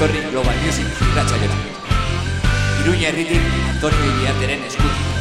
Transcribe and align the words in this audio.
etorri 0.00 0.20
Global 0.32 0.56
Music 0.64 0.86
irratxaiora. 1.10 1.56
Iruña 2.80 3.08
herritik 3.12 3.42
Antonio 3.68 4.12
Iriarteren 4.16 4.64
eskutik. 4.64 5.19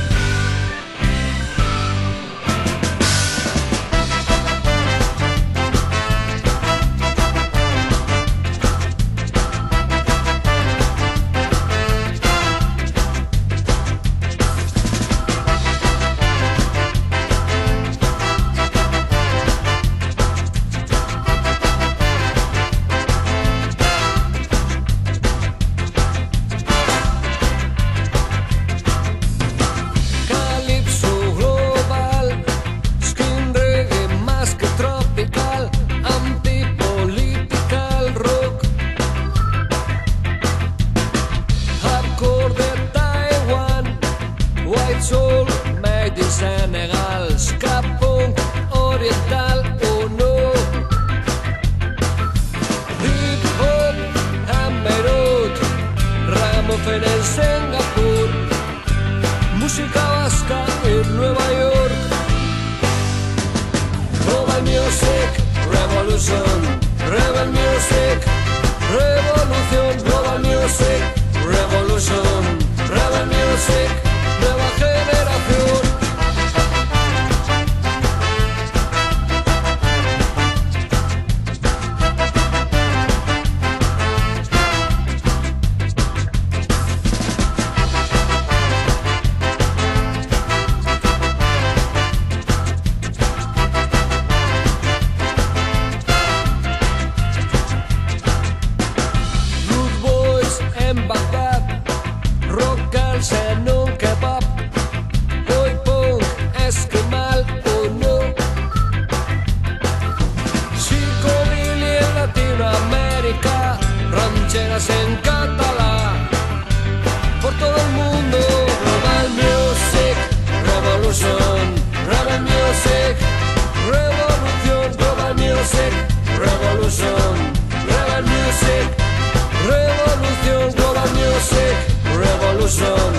Revolution, 132.69 133.13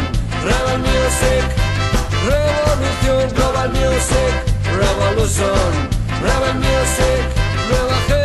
Rebel 0.45 0.79
Music 0.79 1.45
Revolución, 2.25 3.35
Global 3.35 3.69
Music 3.71 4.33
Revolution, 4.79 5.89
Rebel 6.23 6.55
Music 6.55 8.20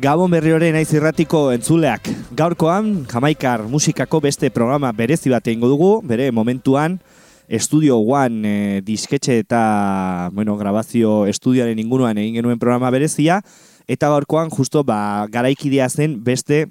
Gabon 0.00 0.30
berriore 0.32 0.70
naiz 0.72 0.88
irratiko 0.94 1.50
entzuleak. 1.52 2.06
Gaurkoan, 2.32 3.02
Jamaikar 3.10 3.66
musikako 3.68 4.22
beste 4.24 4.48
programa 4.48 4.94
berezi 4.96 5.28
bat 5.28 5.44
egingo 5.44 5.68
dugu, 5.68 5.90
bere 6.08 6.30
momentuan, 6.32 6.96
Studio 7.60 7.98
One 7.98 8.48
e, 8.48 8.80
disketxe 8.86 9.36
eta 9.42 10.30
bueno, 10.32 10.56
grabazio 10.56 11.26
estudioaren 11.28 11.78
inguruan 11.84 12.16
egin 12.16 12.38
genuen 12.38 12.62
programa 12.62 12.88
berezia, 12.94 13.42
eta 13.84 14.08
gaurkoan 14.08 14.48
justo 14.48 14.86
ba, 14.88 15.26
garaikidea 15.28 15.90
zen 15.90 16.16
beste 16.24 16.70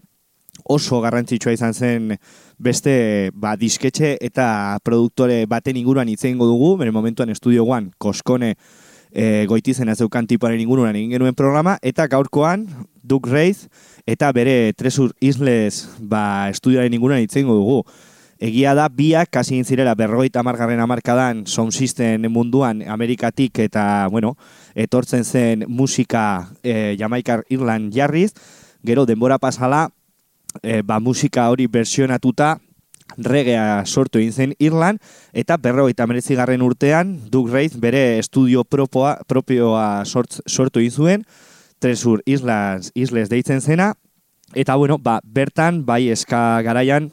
oso 0.65 0.97
garrantzitsua 1.03 1.53
izan 1.53 1.77
zen 1.77 2.15
beste 2.57 3.29
ba, 3.35 3.53
disketxe 3.59 4.15
eta 4.25 4.79
produktore 4.81 5.43
baten 5.45 5.77
inguruan 5.77 6.09
hitz 6.09 6.23
egingo 6.23 6.49
dugu, 6.49 6.77
bere 6.81 6.95
momentuan 6.95 7.35
Studio 7.35 7.69
One, 7.69 7.91
Koskone, 7.99 8.55
e, 9.11 9.45
goitizen 9.45 9.93
zeukan 9.93 10.25
tipoaren 10.25 10.61
inguruan 10.61 10.95
egin 10.95 11.19
genuen 11.19 11.37
programa, 11.37 11.77
eta 11.83 12.07
gaurkoan 12.09 12.65
Duke 13.09 13.31
Reith 13.33 13.65
eta 14.05 14.29
bere 14.31 14.71
Tresur 14.77 15.15
Isles 15.19 15.89
ba, 15.97 16.47
estudioaren 16.53 16.93
inguruan 16.93 17.25
hitz 17.25 17.33
egingo 17.35 17.57
dugu. 17.57 17.81
Egia 18.39 18.71
da, 18.77 18.85
biak 18.87 19.33
kasi 19.35 19.57
egin 19.57 19.65
zirela 19.67 19.97
berrogeita 19.99 20.39
amargarren 20.39 20.79
amarkadan 20.79 21.43
sound 21.43 21.75
system 21.75 22.29
munduan 22.31 22.85
Amerikatik 22.87 23.59
eta, 23.65 24.07
bueno, 24.07 24.37
etortzen 24.79 25.25
zen 25.25 25.65
musika 25.67 26.47
e, 26.63 26.95
Jamaikar 26.95 27.43
Irland 27.51 27.91
jarriz, 27.91 28.31
gero 28.87 29.03
denbora 29.09 29.41
pasala, 29.43 29.89
e, 30.63 30.79
ba, 30.87 31.01
musika 31.03 31.49
hori 31.51 31.67
versionatuta 31.67 32.55
regea 33.17 33.83
sortu 33.85 34.21
egin 34.21 34.31
zen 34.31 34.55
Irland, 34.59 35.03
eta 35.33 35.57
berrogeita 35.57 36.07
garren 36.37 36.61
urtean 36.61 37.19
Duke 37.29 37.51
Reith 37.51 37.75
bere 37.75 38.19
estudio 38.19 38.63
propoa, 38.63 39.19
propioa 39.27 40.05
sortz, 40.05 40.39
sortu 40.47 40.79
egin 40.79 40.91
zuen, 40.91 41.25
Tresur 41.79 42.21
Islas, 42.25 42.91
Isles 42.93 43.29
deitzen 43.29 43.61
zena, 43.61 43.93
eta 44.53 44.75
bueno, 44.75 44.97
ba, 44.97 45.19
bertan, 45.23 45.85
bai 45.85 46.09
eska 46.09 46.61
garaian, 46.61 47.11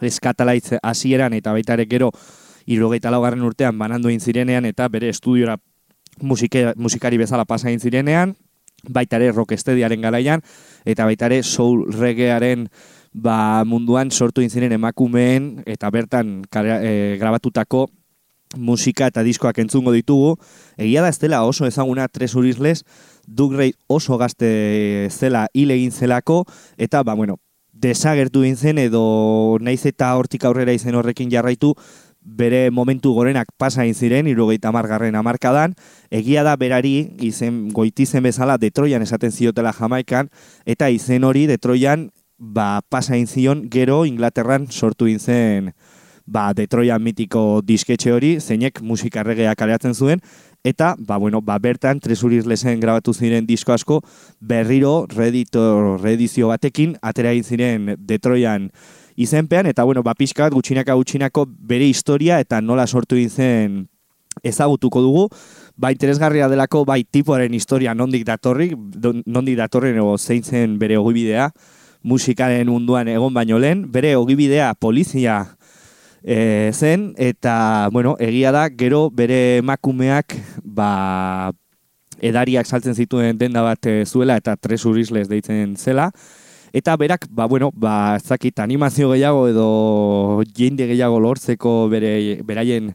eskatalaitz 0.00 0.78
hasieran 0.82 1.34
eta 1.36 1.52
baita 1.52 1.76
ere 1.76 1.86
gero 1.86 2.10
irurogeita 2.66 3.10
laugarren 3.12 3.44
urtean 3.44 3.78
banandu 3.78 4.10
zirenean 4.18 4.64
eta 4.64 4.88
bere 4.88 5.08
estudiora 5.08 5.58
musike, 6.20 6.72
musikari 6.76 7.18
bezala 7.18 7.44
pasa 7.44 7.68
zirenean, 7.78 8.36
baita 8.88 9.16
ere 9.16 9.32
rockestediaren 9.32 10.00
garaian, 10.00 10.42
eta 10.84 11.04
baita 11.04 11.26
ere 11.26 11.42
soul 11.42 11.86
reggaearen 11.92 12.68
ba, 13.12 13.64
munduan 13.64 14.10
sortu 14.10 14.40
egin 14.40 14.50
ziren 14.50 14.72
emakumeen 14.72 15.62
eta 15.66 15.90
bertan 15.90 16.44
kara, 16.50 16.80
e, 16.82 17.16
grabatutako 17.18 17.88
musika 18.56 19.06
eta 19.06 19.22
diskoak 19.22 19.58
entzungo 19.62 19.92
ditugu. 19.92 20.36
Egia 20.76 21.02
da 21.02 21.10
ez 21.10 21.18
dela 21.18 21.44
oso 21.46 21.66
ezaguna 21.66 22.08
tres 22.08 22.34
urizles, 22.34 22.84
Doug 23.30 23.54
Ray 23.54 23.72
oso 23.86 24.18
gazte 24.18 25.08
zela 25.10 25.46
hile 25.54 25.76
egin 25.78 25.92
zelako, 25.92 26.44
eta 26.76 27.04
ba, 27.06 27.14
bueno, 27.14 27.38
desagertu 27.72 28.42
egin 28.42 28.56
zen 28.56 28.78
edo 28.82 29.58
naiz 29.62 29.84
eta 29.86 30.10
hortik 30.18 30.44
aurrera 30.44 30.74
izen 30.74 30.98
horrekin 30.98 31.30
jarraitu, 31.30 31.74
bere 32.20 32.70
momentu 32.74 33.14
gorenak 33.14 33.48
pasa 33.56 33.84
egin 33.86 33.94
ziren, 33.94 34.28
irurogeita 34.28 34.68
amargarren 34.68 35.14
amarkadan, 35.16 35.76
egia 36.10 36.42
da 36.44 36.56
berari, 36.60 37.14
izen 37.22 37.68
goitizen 37.76 38.26
bezala 38.26 38.58
Detroian 38.58 39.06
esaten 39.06 39.32
ziotela 39.32 39.72
Jamaikan, 39.72 40.28
eta 40.66 40.90
izen 40.90 41.24
hori 41.24 41.46
Detroian 41.46 42.10
ba, 42.36 42.82
pasa 42.90 43.14
egin 43.14 43.30
zion 43.30 43.64
gero 43.70 44.02
Inglaterran 44.10 44.66
sortu 44.70 45.06
egin 45.06 45.20
zen 45.22 45.72
ba, 46.30 46.52
Detroitan 46.54 47.02
mitiko 47.02 47.60
disketxe 47.66 48.12
hori, 48.14 48.36
zeinek 48.40 48.80
musika 48.86 49.24
regea 49.26 49.54
kaleatzen 49.58 49.94
zuen, 49.94 50.22
eta, 50.64 50.94
ba, 50.98 51.16
bueno, 51.16 51.40
ba, 51.40 51.58
bertan, 51.58 52.00
tresurir 52.00 52.46
lesen 52.46 52.80
grabatu 52.80 53.14
ziren 53.14 53.46
disko 53.46 53.72
asko, 53.72 54.00
berriro, 54.40 55.06
redito, 55.08 55.96
redizio 55.98 56.48
batekin, 56.48 56.96
atera 57.02 57.32
ziren 57.42 57.94
Detroitan 57.98 58.70
izenpean, 59.16 59.66
eta, 59.66 59.84
bueno, 59.84 60.02
ba, 60.02 60.14
pixka 60.14 60.44
bat, 60.44 60.54
gutxinaka 60.54 60.94
gutxinako 60.94 61.46
bere 61.48 61.86
historia, 61.88 62.40
eta 62.40 62.60
nola 62.60 62.86
sortu 62.86 63.16
zen 63.28 63.88
ezagutuko 64.42 65.00
dugu, 65.02 65.28
ba, 65.76 65.92
interesgarria 65.92 66.48
delako, 66.48 66.84
bai, 66.84 67.04
tipoaren 67.04 67.54
historia 67.54 67.94
nondik 67.94 68.24
datorri, 68.24 68.74
nondik 69.26 69.56
datorren 69.56 69.96
ego 69.96 70.16
zein 70.18 70.42
zen 70.42 70.78
bere 70.78 70.96
ogibidea, 70.96 71.50
musikaren 72.02 72.68
munduan 72.68 73.08
egon 73.08 73.34
baino 73.34 73.58
lehen, 73.58 73.90
bere 73.92 74.14
ogibidea 74.16 74.74
polizia 74.74 75.56
e, 76.22 76.70
zen, 76.74 77.14
eta, 77.18 77.88
bueno, 77.92 78.16
egia 78.20 78.52
da, 78.52 78.68
gero 78.68 79.08
bere 79.10 79.58
emakumeak, 79.60 80.36
ba, 80.64 81.52
edariak 82.20 82.68
saltzen 82.68 82.94
zituen 82.94 83.38
denda 83.40 83.62
bat 83.64 83.86
e, 83.86 84.04
zuela, 84.06 84.36
eta 84.40 84.56
tres 84.56 84.84
urizles 84.88 85.28
deitzen 85.30 85.76
zela, 85.76 86.10
eta 86.72 86.96
berak, 87.00 87.26
ba, 87.30 87.46
bueno, 87.46 87.70
ba, 87.74 88.18
zakit 88.20 88.60
animazio 88.60 89.10
gehiago 89.14 89.48
edo 89.48 90.42
jende 90.56 90.86
gehiago 90.90 91.20
lortzeko 91.20 91.88
bere, 91.90 92.40
beraien, 92.46 92.94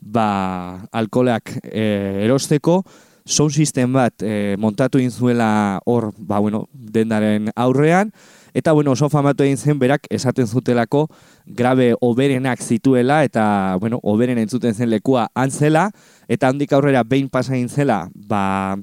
ba, 0.00 0.86
alkoleak 0.92 1.56
e, 1.64 2.22
erosteko, 2.26 2.82
sound 3.26 3.50
system 3.50 3.96
bat 3.96 4.22
e, 4.22 4.54
montatu 4.58 5.00
zuela 5.10 5.80
hor, 5.84 6.12
ba, 6.18 6.38
bueno, 6.38 6.68
dendaren 6.72 7.50
aurrean, 7.56 8.12
Eta, 8.56 8.72
bueno, 8.72 8.94
oso 8.96 9.10
famatu 9.12 9.44
egin 9.44 9.58
zen 9.60 9.78
berak 9.78 10.06
esaten 10.08 10.46
zutelako 10.48 11.02
grabe 11.44 11.90
oberenak 12.00 12.62
zituela 12.64 13.18
eta, 13.26 13.76
bueno, 13.82 13.98
oberen 14.02 14.38
entzuten 14.40 14.72
zen 14.72 14.88
lekua 14.88 15.26
antzela. 15.36 15.90
Eta 16.24 16.48
handik 16.48 16.72
aurrera 16.72 17.02
behin 17.04 17.28
pasa 17.28 17.52
egin 17.52 17.68
zela, 17.68 18.06
ba, 18.16 18.78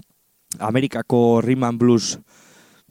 Amerikako 0.60 1.42
Rhythm 1.42 1.80
Blues 1.82 2.20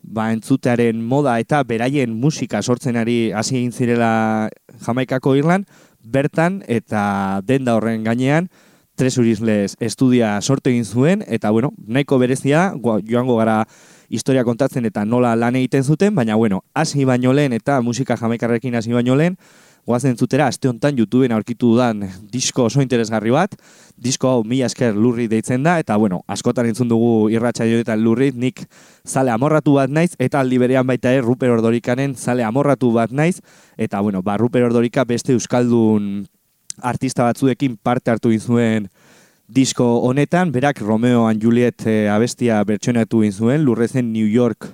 ba, 0.03 0.33
entzutearen 0.35 0.99
moda 1.07 1.37
eta 1.39 1.63
beraien 1.63 2.11
musika 2.19 2.63
sortzen 2.63 2.99
ari 2.99 3.31
hasi 3.31 3.61
egin 3.61 3.71
zirela 3.71 4.51
Jamaikako 4.83 5.37
Irlan, 5.39 5.65
bertan 6.03 6.65
eta 6.67 7.41
denda 7.47 7.79
horren 7.79 8.03
gainean, 8.03 8.51
Tres 8.93 9.17
Urizles 9.17 9.73
estudia 9.81 10.35
sortu 10.43 10.69
egin 10.69 10.85
zuen, 10.85 11.23
eta, 11.25 11.49
bueno, 11.51 11.71
nahiko 11.87 12.19
berezia, 12.21 12.75
joango 13.09 13.39
gara 13.39 13.63
historia 14.13 14.45
kontatzen 14.45 14.85
eta 14.85 15.07
nola 15.09 15.33
lan 15.35 15.57
egiten 15.57 15.83
zuten, 15.83 16.15
baina 16.15 16.37
bueno, 16.37 16.61
hasi 16.75 17.07
baino 17.09 17.33
lehen 17.33 17.57
eta 17.57 17.81
musika 17.83 18.17
jamaikarrekin 18.21 18.75
hasi 18.77 18.93
baino 18.93 19.17
lehen, 19.17 19.39
guazen 19.87 20.17
zutera, 20.17 20.47
aste 20.47 20.69
honetan 20.69 20.99
YouTubeen 21.01 21.33
aurkitu 21.33 21.73
dudan 21.73 22.05
disko 22.33 22.67
oso 22.69 22.83
interesgarri 22.85 23.33
bat, 23.35 23.57
disko 23.97 24.29
hau 24.29 24.45
mila 24.45 24.69
esker 24.69 24.95
lurri 24.95 25.27
deitzen 25.33 25.65
da, 25.65 25.79
eta 25.83 25.97
bueno, 25.97 26.21
askotan 26.29 26.69
entzun 26.69 26.93
dugu 26.93 27.31
irratxa 27.33 27.67
joetan 27.67 28.05
lurri, 28.05 28.31
nik 28.37 28.67
zale 29.09 29.33
amorratu 29.35 29.79
bat 29.81 29.91
naiz, 29.91 30.13
eta 30.21 30.45
aldi 30.45 30.61
berean 30.61 30.87
baita 30.87 31.11
ere 31.11 31.25
Ruper 31.25 31.57
Ordorikanen 31.57 32.15
zale 32.15 32.45
amorratu 32.45 32.93
bat 32.93 33.11
naiz, 33.11 33.41
eta 33.77 34.05
bueno, 34.05 34.23
ba, 34.23 34.37
Ruper 34.37 34.69
Ordorika 34.69 35.09
beste 35.09 35.33
euskaldun 35.33 36.29
artista 36.83 37.25
batzuekin 37.25 37.77
parte 37.83 38.11
hartu 38.11 38.31
zuen 38.39 38.89
disko 39.53 40.01
honetan, 40.01 40.53
berak 40.53 40.81
Romeo 40.81 41.27
and 41.29 41.43
Juliet 41.43 41.85
e, 41.87 42.09
abestia 42.09 42.63
bertsionatu 42.65 43.21
egin 43.21 43.33
zuen, 43.37 43.65
lurrezen 43.67 44.13
New 44.13 44.27
York 44.27 44.71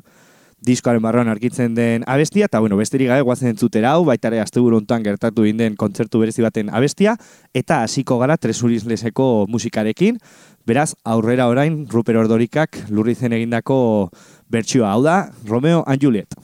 diskoaren 0.63 1.03
barroan 1.03 1.29
arkitzen 1.31 1.75
den 1.75 2.05
abestia, 2.07 2.47
eta 2.47 2.61
bueno, 2.61 2.77
besterik 2.79 3.11
gabe 3.11 3.23
guazen 3.27 3.53
entzutera 3.53 3.93
hau, 3.95 4.05
baita 4.05 4.29
ere 4.29 4.41
azte 4.41 4.61
gertatu 4.61 5.45
egin 5.45 5.57
den 5.57 5.77
kontzertu 5.77 6.19
berezi 6.19 6.43
baten 6.43 6.71
abestia, 6.71 7.17
eta 7.55 7.83
hasiko 7.83 8.19
gara 8.19 8.37
tresurizleseko 8.37 9.47
musikarekin, 9.49 10.19
beraz, 10.67 10.95
aurrera 11.05 11.49
orain, 11.49 11.87
Ruper 11.89 12.17
Ordorikak 12.17 12.91
lurrizen 12.91 13.33
egindako 13.33 14.11
bertsioa 14.51 14.93
hau 14.93 15.03
da, 15.03 15.31
Romeo 15.47 15.85
and 15.87 16.03
Juliet. 16.03 16.35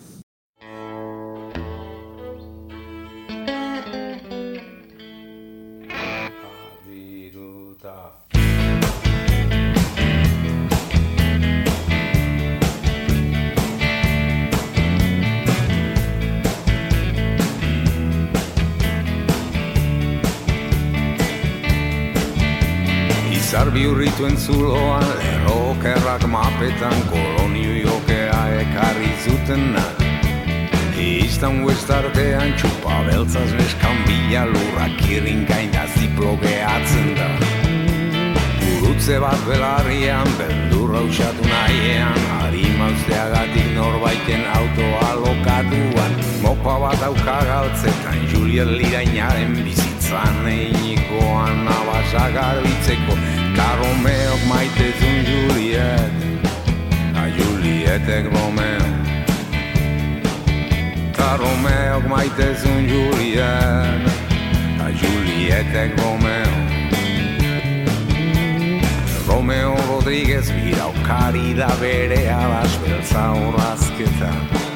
Bihurrituen 24.24 24.36
zuloan 24.36 25.04
Lerrokerrak 25.18 26.26
mapetan 26.26 27.02
kolonio 27.10 27.74
jokea 27.84 28.60
ekarri 28.60 29.10
zuten 29.24 29.72
na 29.72 29.82
Iztan 30.96 31.64
huestartean 31.64 32.54
txupa 32.56 33.02
beltzaz 33.04 33.50
neskan 33.52 33.96
bila 34.06 34.46
lurrak 34.46 35.02
irrin 35.10 35.44
gaina 35.44 35.84
ziplo 35.98 36.36
gehatzen 36.40 37.14
da. 37.18 37.28
Gurutze 38.60 39.18
bat 39.20 39.40
belarrian, 39.44 40.28
beldurra 40.38 41.02
usatu 41.04 41.44
nahiean 41.44 42.16
Harima 42.38 42.88
usteagatik 42.94 43.68
norbaiten 43.74 44.46
autoa 44.54 45.10
lokatuan 45.20 46.16
Mopa 46.40 46.78
bat 46.80 47.02
auka 47.02 47.38
galtzetan, 47.44 48.24
Juliet 48.32 48.70
lirainaren 48.70 49.58
bizitzan 49.64 50.46
Einikoan 50.48 51.68
abasak 51.68 52.32
garbitzeko 52.38 53.33
Ka 53.54 53.70
Romeok 53.78 54.40
maite 54.50 54.88
zun 54.98 55.18
Juliet 55.28 56.14
A 57.14 57.24
Julietek 57.30 58.26
Romeo 58.34 58.86
Ka 61.14 61.36
Romeok 61.38 62.04
maite 62.10 62.48
zun 62.58 62.88
Juliet 62.90 64.02
A 64.82 64.88
Julietek 64.90 65.94
Romeo 66.02 66.54
Romeo 69.26 69.74
Rodríguez 69.88 70.50
biraukari 70.50 71.54
da 71.54 71.70
bere 71.80 72.28
alas 72.30 72.74
beltza 72.82 73.30
horrazketan 73.38 74.73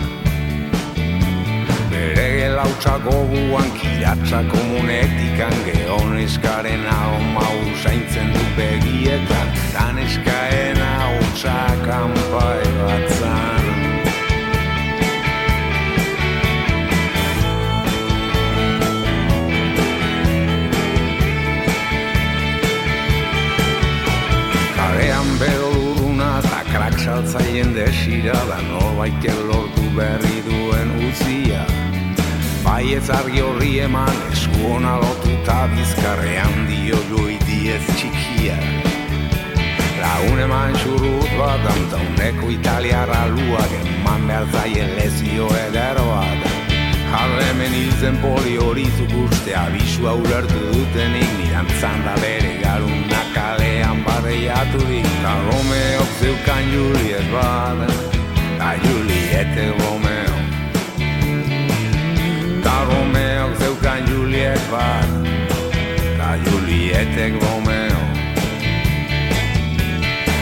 Bere 1.98 2.48
lautza 2.54 2.94
goguan 3.02 3.70
kiratza 3.78 4.42
komunetikan 4.52 5.54
Geon 5.66 6.14
eskaren 6.22 6.84
hau 6.86 7.18
mau 7.34 7.58
zaintzen 7.82 8.30
du 8.34 8.44
begietan. 8.58 9.48
Dan 9.74 9.98
eskaen 10.04 10.78
hau 10.78 11.16
txakampai 11.40 12.62
batzan. 12.78 13.66
Karean 24.78 25.34
bedo 25.42 25.74
luruna 25.74 26.30
eta 26.44 26.62
krak 26.70 27.02
saltzaien 27.02 27.74
desira 27.74 28.38
Da 28.46 28.62
norbait 28.70 29.28
lortu 29.50 29.90
berri 29.98 30.42
duen 30.46 30.96
uzia 31.10 31.66
Bai 32.68 32.92
ez 32.92 33.08
argi 33.08 33.40
horri 33.40 33.78
eman 33.80 34.18
esku 34.28 34.58
hona 34.68 34.98
lotu 35.00 35.30
eta 35.32 35.54
bizkarrean 35.72 36.66
dio 36.68 36.98
joi 37.08 37.38
diez 37.48 37.80
txikia. 37.94 38.56
Laun 40.02 40.42
eman 40.44 40.76
xurrut 40.82 41.30
bat 41.38 41.64
antauneko 41.72 42.50
italiara 42.52 43.22
luak 43.32 43.72
eman 43.78 44.28
behar 44.28 44.44
zaien 44.52 44.92
lezio 44.98 45.48
eder 45.62 46.02
bat 46.10 46.44
Harremen 47.08 47.72
hilzen 47.72 48.20
poli 48.20 48.58
hori 48.60 48.84
zukuste 48.98 49.56
abisu 49.62 50.04
ulertu 50.12 50.60
dutenik 50.74 51.32
Nirantzan 51.38 52.04
da 52.04 52.18
bere 52.20 52.52
garuna 52.60 53.22
kalean 53.32 54.04
barreiatu 54.04 54.84
dik 54.90 55.08
Ta 55.24 55.32
Romeok 55.48 56.12
zeukan 56.20 56.70
Juliet 56.74 57.32
bat 57.32 57.96
Ta 58.60 58.76
Juliette 58.84 59.72
Romeo 59.80 60.07
Ta 62.88 62.94
Romeo 62.94 63.52
zeukan 63.60 64.00
Juliet 64.08 64.60
bat 64.70 65.08
Ta 66.16 66.36
Julietek 66.36 67.36
Romeo. 67.36 68.00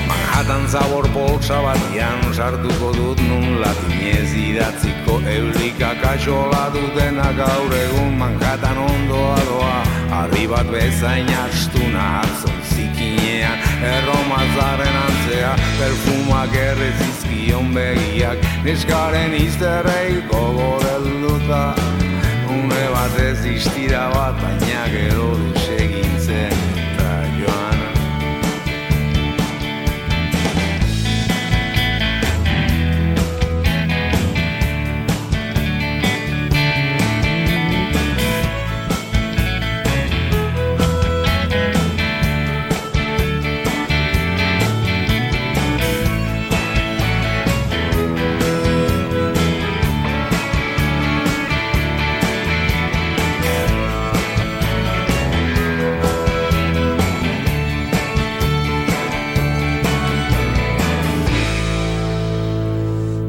Manhattan 0.07 0.69
zabor 0.69 1.09
poltsa 1.11 1.63
bat 1.63 1.81
Ian 1.95 2.23
sartuko 2.35 2.93
dut 2.95 3.19
nun 3.19 3.61
latinez 3.61 4.31
idatziko 4.31 5.19
Eulika 5.27 5.95
kaxola 5.99 6.71
dutena 6.71 7.33
gaur 7.35 7.73
egun 7.75 8.15
Manhattan 8.15 8.79
ondoa 8.79 9.39
doa 9.51 9.77
Arri 10.23 10.47
bat 10.47 10.71
bezain 10.71 11.27
astuna 11.27 12.23
atzon 12.23 12.63
zikinean 12.71 13.59
Erromazaren 13.83 14.97
antzea 15.03 15.53
Perfumak 15.81 16.55
errezizkion 16.55 17.75
begiak 17.75 18.39
Neskaren 18.63 19.35
izterrei 19.35 20.23
gogorelduta 20.31 21.75
batez 22.93 23.43
distira 23.43 24.09
bat, 24.15 24.37
baina 24.43 24.85
gero 24.93 25.31
desegintzen 25.55 26.56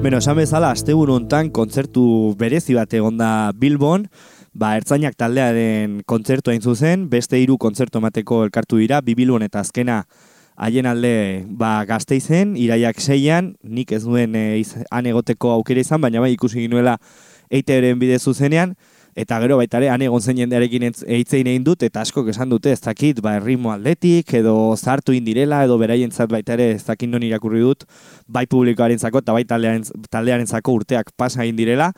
Beno, 0.07 0.21
esan 0.23 0.37
bezala, 0.39 0.69
asteburu 0.71 1.17
hontan 1.17 1.49
kontzertu 1.51 2.01
berezi 2.39 2.77
bat 2.77 2.93
egonda 2.95 3.51
Bilbon, 3.59 4.05
ba, 4.55 4.69
ertzainak 4.79 5.17
taldearen 5.19 5.97
kontzertu 6.07 6.53
hain 6.53 6.63
zuzen, 6.63 7.09
beste 7.11 7.35
hiru 7.41 7.57
kontzertu 7.59 7.99
emateko 7.99 8.37
elkartu 8.45 8.79
dira, 8.79 9.01
Bibilbon 9.03 9.43
eta 9.43 9.59
azkena 9.65 9.97
haien 10.55 10.87
alde 10.87 11.11
ba, 11.59 11.81
gazteizen, 11.89 12.53
iraiak 12.55 13.03
seian, 13.03 13.57
nik 13.67 13.91
ez 13.91 14.05
duen 14.05 14.39
e, 14.39 14.45
iz, 14.61 14.77
han 14.87 15.11
egoteko 15.11 15.51
aukera 15.57 15.83
izan, 15.83 15.99
baina 15.99 16.23
bai 16.23 16.31
ikusi 16.37 16.63
ginuela 16.63 16.95
eiteren 17.51 17.99
bide 17.99 18.15
zuzenean, 18.23 18.77
eta 19.17 19.39
gero 19.41 19.57
baita 19.57 19.79
ere, 19.81 19.89
han 19.89 20.03
egon 20.05 20.21
zen 20.21 20.37
jendearekin 20.37 20.83
eitzein 20.91 21.47
egin 21.49 21.63
dut, 21.65 21.81
eta 21.87 22.03
asko 22.05 22.21
esan 22.29 22.51
dute, 22.53 22.69
ez 22.69 22.81
dakit, 22.83 23.17
ba, 23.25 23.33
ritmo 23.41 23.71
atletik, 23.73 24.29
edo 24.37 24.53
zartu 24.77 25.15
indirela, 25.17 25.63
edo 25.65 25.79
beraientzat 25.81 26.29
baita 26.29 26.53
ere, 26.53 26.69
ez 26.75 26.83
dakit 26.85 27.09
non 27.09 27.25
irakurri 27.25 27.63
dut, 27.65 27.87
bai 28.29 28.45
publikoaren 28.45 29.01
zako, 29.01 29.23
eta 29.25 29.33
bai 29.33 29.41
taldearen, 29.49 29.87
taldearen 30.13 30.45
zako 30.45 30.77
urteak 30.83 31.09
pasa 31.17 31.41
egin 31.47 31.57
direla, 31.57 31.89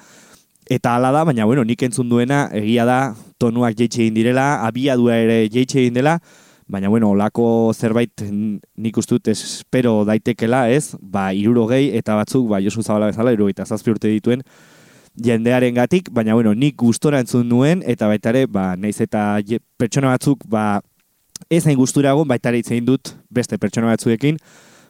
eta 0.71 0.95
hala 0.95 1.11
da, 1.11 1.25
baina 1.27 1.49
bueno, 1.49 1.67
nik 1.67 1.83
entzun 1.89 2.07
duena, 2.07 2.45
egia 2.55 2.87
da, 2.87 2.99
tonuak 3.37 3.75
jeitxe 3.75 4.05
egin 4.05 4.15
direla, 4.15 4.47
abiadua 4.69 5.19
ere 5.19 5.41
jeitxe 5.51 5.83
egin 5.83 5.99
dela, 5.99 6.15
baina 6.71 6.87
bueno, 6.87 7.11
olako 7.11 7.73
zerbait 7.75 8.23
nik 8.31 9.03
dut 9.11 9.27
espero 9.27 10.05
daitekela, 10.07 10.69
ez? 10.71 10.95
Ba, 11.01 11.33
iruro 11.35 11.67
gehi, 11.67 11.91
eta 11.99 12.15
batzuk, 12.15 12.47
ba, 12.47 12.63
Josu 12.63 12.85
Zabala 12.85 13.11
bezala, 13.11 13.35
iruro 13.35 13.51
eta 13.51 13.67
zazpi 13.67 13.91
urte 13.91 14.07
dituen, 14.07 14.45
jendearen 15.23 15.75
gatik, 15.75 16.09
baina 16.11 16.33
bueno, 16.33 16.53
nik 16.55 16.75
gustora 16.79 17.19
entzun 17.19 17.47
nuen, 17.49 17.83
eta 17.85 18.07
baita 18.07 18.29
ere, 18.33 18.45
ba, 18.47 18.75
naiz 18.77 18.99
eta 19.01 19.39
je- 19.45 19.59
pertsona 19.77 20.13
batzuk, 20.15 20.45
ba, 20.47 20.81
ez 21.49 21.65
hain 21.67 21.77
gustura 21.77 22.11
egon, 22.15 22.27
baita 22.27 22.49
ere 22.49 22.59
hitz 22.59 22.71
egin 22.71 22.85
dut 22.85 23.13
beste 23.29 23.57
pertsona 23.57 23.87
batzuekin, 23.93 24.37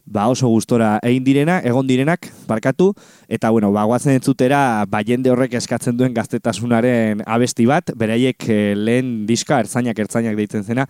ba 0.09 0.25
oso 0.31 0.47
gustora 0.49 0.97
egin 1.05 1.23
direna, 1.23 1.59
egon 1.61 1.85
direnak, 1.85 2.31
barkatu, 2.47 2.93
eta 3.27 3.51
bueno, 3.53 3.71
ba, 3.71 3.83
guazen 3.85 4.15
entzutera, 4.17 4.85
ba, 4.89 5.03
jende 5.05 5.29
horrek 5.29 5.53
eskatzen 5.59 5.97
duen 5.97 6.13
gaztetasunaren 6.13 7.21
abesti 7.27 7.65
bat, 7.69 7.91
beraiek 7.95 8.49
eh, 8.49 8.73
lehen 8.75 9.25
diska, 9.29 9.59
ertzainak 9.59 9.99
ertzainak 9.99 10.35
deitzen 10.39 10.63
zena, 10.63 10.87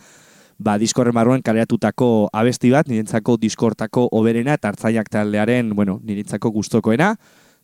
ba, 0.58 0.77
diskorren 0.79 1.15
barruan 1.15 1.41
kaleratutako 1.43 2.29
abesti 2.31 2.72
bat, 2.72 2.88
nirentzako 2.88 3.36
diskortako 3.39 4.08
oberena, 4.15 4.55
eta 4.55 4.72
ertzainak 4.72 5.10
taldearen, 5.12 5.75
bueno, 5.75 6.00
nirentzako 6.03 6.51
gustokoena, 6.55 7.13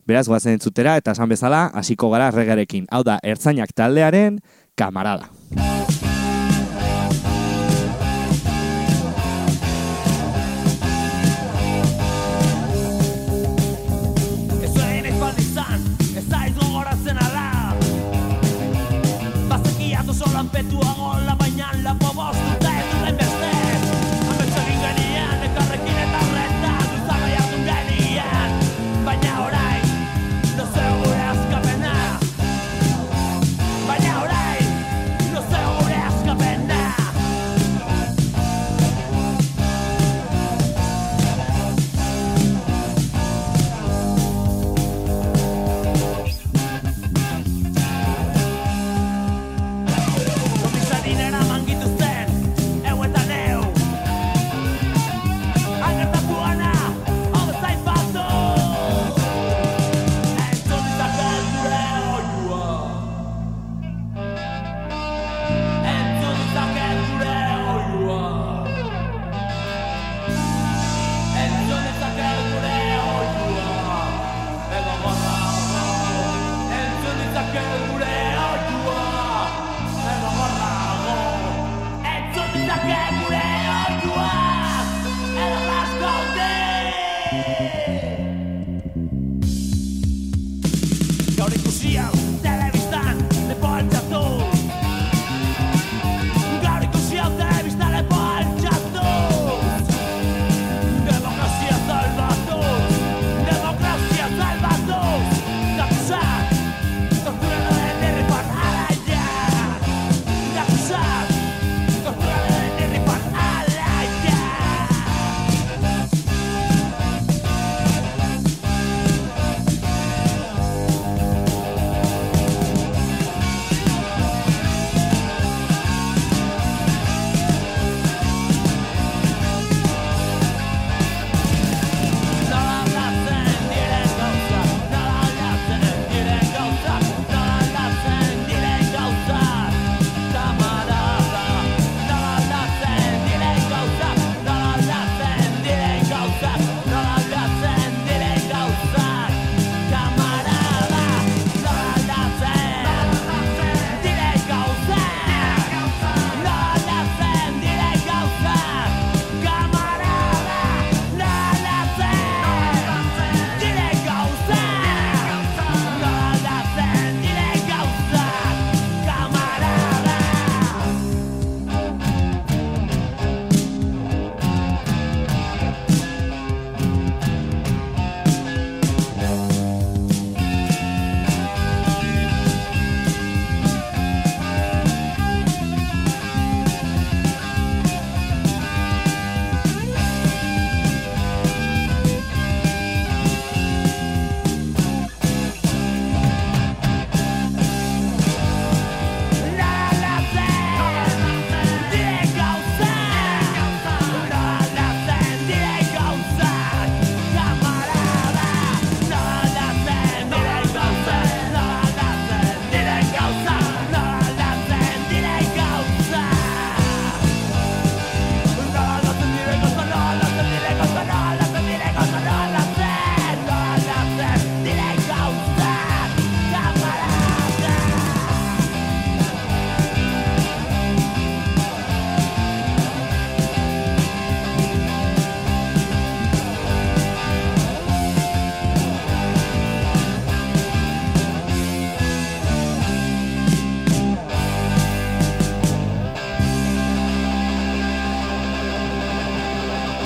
beraz, 0.06 0.26
guazen 0.30 0.56
entzutera, 0.56 0.96
eta 1.00 1.12
esan 1.16 1.28
bezala, 1.28 1.66
hasiko 1.74 2.10
gara 2.12 2.30
regarekin. 2.30 2.86
Hau 2.90 3.02
da, 3.06 3.18
ertzainak 3.22 3.74
taldearen 3.74 4.38
kamarada. 4.78 5.30
Ez 14.62 14.72
zuen 14.72 15.10
izan 15.10 15.40
izan, 15.42 15.88
ez 16.16 16.26
zaiz 16.28 16.54
gogoratzen 16.60 17.18
ala 17.26 17.46
Bazekiatu 19.50 20.14
solan 20.14 20.48
petuago 20.54 21.16
la 21.26 21.34
baina 21.40 21.74
lapo 21.82 22.14
bostuta 22.14 22.55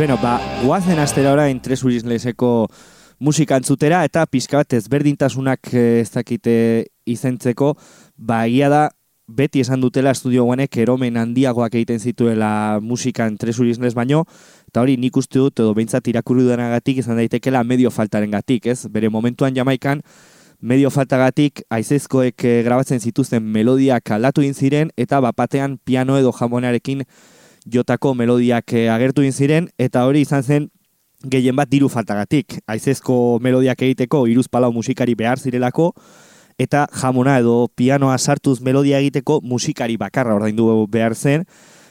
Bueno, 0.00 0.16
ba, 0.16 0.40
guazen 0.64 0.96
astera 0.96 1.34
orain 1.34 1.58
tres 1.60 1.82
urizleseko 1.84 2.70
musika 3.20 3.58
entzutera 3.60 3.98
eta 4.08 4.22
pizka 4.24 4.56
bat 4.62 4.72
ezberdintasunak 4.78 5.74
eh, 5.76 5.82
ez 6.00 6.06
dakite 6.14 6.52
izentzeko, 7.04 7.74
ba, 8.16 8.38
egia 8.46 8.70
da, 8.72 8.78
beti 9.28 9.60
esan 9.60 9.82
dutela 9.84 10.14
estudio 10.16 10.46
guanek 10.48 10.78
eromen 10.80 11.18
handiagoak 11.20 11.76
egiten 11.76 12.00
zituela 12.00 12.80
musikan 12.80 13.36
tres 13.36 13.60
urizles 13.60 13.92
baino, 13.98 14.22
eta 14.72 14.80
hori 14.80 14.94
nik 14.96 15.18
uste 15.20 15.36
dut, 15.36 15.60
edo 15.60 15.74
behintzat 15.76 16.08
irakurri 16.08 16.46
dudanagatik 16.46 17.02
izan 17.02 17.20
daitekela 17.20 17.60
medio 17.60 17.92
faltaren 17.92 18.32
gatik, 18.32 18.70
ez? 18.72 18.86
Bere 18.88 19.10
momentuan 19.12 19.52
jamaikan, 19.52 20.00
medio 20.62 20.88
faltagatik 20.88 21.60
aizezkoek 21.68 22.46
e, 22.48 22.54
grabatzen 22.64 23.04
zituzten 23.04 23.44
melodiak 23.44 24.16
aldatu 24.16 24.40
egin 24.40 24.56
ziren 24.56 24.94
eta 24.96 25.20
bapatean 25.20 25.76
piano 25.84 26.16
edo 26.16 26.32
jamonarekin 26.40 27.04
jotako 27.66 28.14
melodiak 28.14 28.72
e, 28.72 28.88
agertu 28.88 29.22
egin 29.22 29.32
ziren 29.32 29.68
eta 29.78 30.04
hori 30.06 30.22
izan 30.24 30.42
zen 30.42 30.68
gehien 31.20 31.56
bat 31.56 31.68
diru 31.68 31.88
faltagatik. 31.88 32.58
Aizezko 32.66 33.38
melodiak 33.42 33.82
egiteko 33.82 34.26
iruz 34.26 34.48
palau 34.48 34.72
musikari 34.72 35.14
behar 35.14 35.38
zirelako 35.38 35.92
eta 36.60 36.86
jamona 36.92 37.38
edo 37.40 37.68
pianoa 37.76 38.18
sartuz 38.18 38.60
melodia 38.60 38.98
egiteko 39.00 39.40
musikari 39.42 39.96
bakarra 39.96 40.34
ordaindu 40.34 40.86
behar 40.88 41.14
zen. 41.14 41.44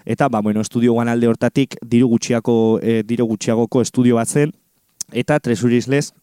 Eta 0.05 0.29
ba 0.29 0.41
bueno, 0.41 0.61
estudio 0.61 0.99
alde 0.99 1.27
hortatik 1.27 1.75
diru 1.85 2.07
gutxiako 2.07 2.79
e, 2.81 3.03
diru 3.03 3.25
gutxiagoko 3.25 3.81
estudio 3.81 4.15
bat 4.15 4.27
zen. 4.27 4.51
Eta 5.11 5.39
tresurisles 5.39 6.13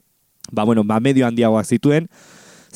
ba 0.53 0.65
bueno, 0.65 0.85
ba 0.85 1.01
medio 1.01 1.27
handiagoak 1.27 1.67
zituen 1.67 2.09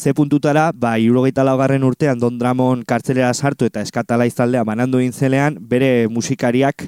ze 0.01 0.15
puntutara, 0.15 0.71
ba, 0.73 0.95
irurogeita 0.97 1.45
laugarren 1.45 1.85
urtean 1.85 2.19
Don 2.19 2.39
Dramon 2.41 2.87
kartzelera 2.89 3.35
sartu 3.35 3.67
eta 3.69 3.83
eskatala 3.85 4.25
izaldea 4.25 4.63
manandu 4.65 5.03
intzelean, 5.05 5.59
bere 5.61 6.09
musikariak, 6.09 6.87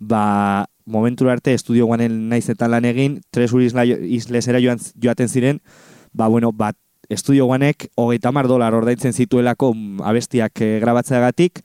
ba, 0.00 0.64
momentu 0.86 1.28
arte 1.28 1.52
estudio 1.52 1.84
guanen 1.90 2.30
naiz 2.30 2.48
eta 2.48 2.68
lan 2.72 2.86
egin, 2.88 3.18
tres 3.30 3.52
uri 3.52 3.68
izlesera 4.16 4.62
joan, 4.64 4.80
joaten 4.96 5.28
ziren, 5.28 5.60
ba, 6.16 6.30
bueno, 6.32 6.52
bat, 6.56 6.78
estudio 7.12 7.44
guanek 7.44 7.90
hogeita 8.00 8.32
mar 8.32 8.48
dolar 8.48 8.72
ordaintzen 8.72 9.12
zituelako 9.12 9.74
abestiak 10.08 10.64
e, 10.64 10.78
grabatzeagatik, 10.80 11.60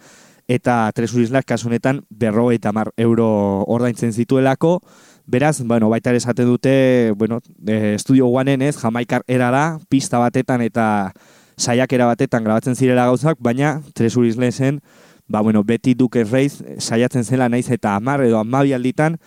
eta 0.52 0.92
tres 0.92 1.14
uri 1.14 1.30
kasunetan 1.46 2.04
berrogeita 2.10 2.74
mar 2.74 2.92
euro 2.98 3.64
ordaintzen 3.72 4.12
zituelako, 4.12 4.82
Beraz, 5.30 5.62
bueno, 5.62 5.90
baita 5.90 6.10
ere 6.10 6.18
esaten 6.18 6.48
dute, 6.50 7.14
bueno, 7.16 7.38
e, 7.68 7.94
estudio 7.94 8.26
guanen 8.26 8.64
ez, 8.66 8.76
jamaikar 8.82 9.22
erara, 9.30 9.78
pista 9.86 10.18
batetan 10.18 10.64
eta 10.66 11.14
saiakera 11.54 12.08
batetan 12.10 12.42
grabatzen 12.48 12.74
zirela 12.74 13.06
gauzak, 13.06 13.38
baina 13.38 13.76
tres 13.94 14.16
urizlesen, 14.18 14.80
ba, 15.28 15.44
bueno, 15.46 15.62
beti 15.64 15.94
duke 15.94 16.24
reiz, 16.26 16.64
saiatzen 16.82 17.28
zela 17.30 17.46
naiz 17.46 17.70
eta 17.70 17.94
amar 17.94 18.24
edo 18.26 18.40
amabi 18.40 18.74
alditan, 18.74 19.20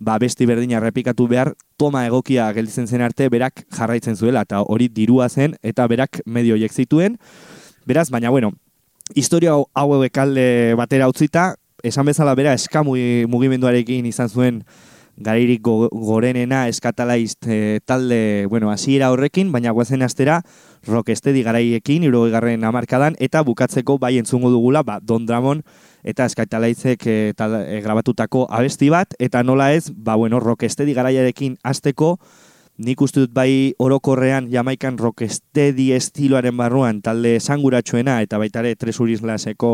ba, 0.00 0.16
besti 0.16 0.48
berdina 0.48 0.80
repikatu 0.80 1.28
behar, 1.28 1.52
toma 1.76 2.06
egokia 2.08 2.48
gelditzen 2.56 2.88
zen 2.88 3.04
arte, 3.04 3.28
berak 3.28 3.66
jarraitzen 3.68 4.16
zuela, 4.16 4.48
eta 4.48 4.62
hori 4.64 4.88
dirua 4.88 5.28
zen, 5.28 5.58
eta 5.60 5.84
berak 5.92 6.22
medio 6.24 6.56
zituen. 6.70 7.18
Beraz, 7.84 8.08
baina, 8.08 8.30
bueno, 8.30 8.54
historia 9.14 9.52
hau 9.52 10.04
ekalde 10.04 10.72
batera 10.80 11.08
utzita, 11.12 11.56
esan 11.82 12.06
bezala 12.06 12.34
bera 12.34 12.54
eskamu 12.54 12.96
mugimenduarekin 13.28 14.06
izan 14.06 14.30
zuen, 14.30 14.64
garairik 15.20 15.60
go, 15.62 15.88
gorenena 15.92 16.66
eskatalaiz 16.68 17.36
e, 17.46 17.80
talde, 17.84 18.46
bueno, 18.48 18.70
hasiera 18.72 19.10
horrekin, 19.12 19.52
baina 19.52 19.70
guazen 19.76 20.02
astera 20.02 20.40
rockestedi 20.88 21.44
garaiekin, 21.44 22.04
irogegarren 22.08 22.64
amarkadan, 22.64 23.16
eta 23.20 23.44
bukatzeko 23.44 23.98
bai 24.00 24.16
entzungo 24.18 24.50
dugula, 24.50 24.82
ba, 24.82 24.98
Don 25.00 25.26
Dramon 25.28 25.62
eta 26.02 26.24
eskatalaizek 26.24 27.06
e, 27.06 27.16
e, 27.36 27.80
grabatutako 27.84 28.46
abesti 28.50 28.88
bat, 28.90 29.14
eta 29.18 29.44
nola 29.44 29.72
ez, 29.76 29.90
ba, 29.92 30.16
bueno, 30.16 30.40
rockestedi 30.40 30.96
garaiarekin 30.96 31.58
azteko, 31.62 32.16
nik 32.80 33.02
uste 33.04 33.26
dut 33.26 33.34
bai 33.36 33.74
orokorrean 33.78 34.48
jamaikan 34.48 34.96
rockestedi 34.98 35.90
estiloaren 35.92 36.56
barruan 36.56 37.02
talde 37.04 37.34
esanguratsuena 37.36 38.22
eta 38.24 38.38
baitare 38.40 38.72
tresurizlaseko 38.80 39.72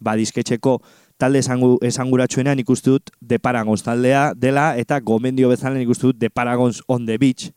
ba, 0.00 0.16
disketxeko 0.20 0.76
talde 1.18 1.40
esangu, 1.40 1.76
esanguratsuena 1.84 2.54
nik 2.54 2.70
uste 2.70 2.92
dut 2.92 3.10
The 3.20 3.38
Paragons 3.38 3.84
taldea 3.86 4.32
dela 4.36 4.74
eta 4.76 5.00
gomendio 5.00 5.48
bezala 5.52 5.78
nik 5.78 5.90
uste 5.92 6.10
dut 6.10 6.20
The 6.20 6.30
Paragons 6.30 6.82
on 6.88 7.06
the 7.06 7.18
Beach 7.18 7.50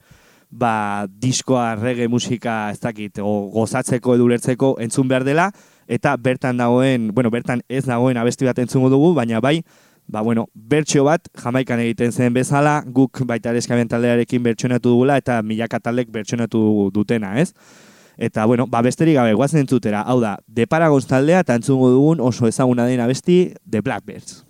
ba, 0.50 1.08
diskoa 1.08 1.76
reggae 1.78 2.08
musika 2.10 2.70
ez 2.74 2.80
dakit 2.82 3.20
o, 3.22 3.50
gozatzeko 3.54 4.16
edulertzeko 4.18 4.76
entzun 4.82 5.08
behar 5.08 5.28
dela 5.28 5.52
eta 5.90 6.16
bertan 6.18 6.58
dagoen, 6.58 7.10
bueno, 7.14 7.32
bertan 7.34 7.62
ez 7.70 7.86
dagoen 7.86 8.18
abesti 8.18 8.46
bat 8.46 8.60
entzungo 8.62 8.90
dugu, 8.90 9.14
baina 9.18 9.42
bai 9.42 9.60
ba, 10.10 10.22
bueno, 10.22 10.48
bertxo 10.54 11.04
bat 11.06 11.30
jamaikan 11.38 11.80
egiten 11.84 12.12
zen 12.12 12.34
bezala, 12.34 12.80
guk 12.86 13.22
baita 13.30 13.54
eskaben 13.54 13.88
taldearekin 13.90 14.42
bertxonatu 14.44 14.96
dugula 14.96 15.20
eta 15.22 15.42
milaka 15.46 15.80
taldek 15.80 16.10
bertxonatu 16.12 16.90
dutena, 16.94 17.36
ez? 17.40 17.54
Eta, 18.20 18.44
bueno, 18.46 18.68
ba, 18.68 18.82
besterik 18.84 19.16
gabe, 19.16 19.34
guazen 19.34 19.64
entzutera. 19.64 20.04
Hau 20.04 20.20
da, 20.20 20.36
de 20.46 20.68
Paragon 20.68 21.02
taldea, 21.08 21.40
eta 21.46 21.56
entzungo 21.56 21.88
dugun 21.94 22.20
oso 22.20 22.52
ezaguna 22.52 22.86
dena 22.86 23.08
besti, 23.08 23.54
The 23.64 23.80
Blackbirds. 23.82 24.49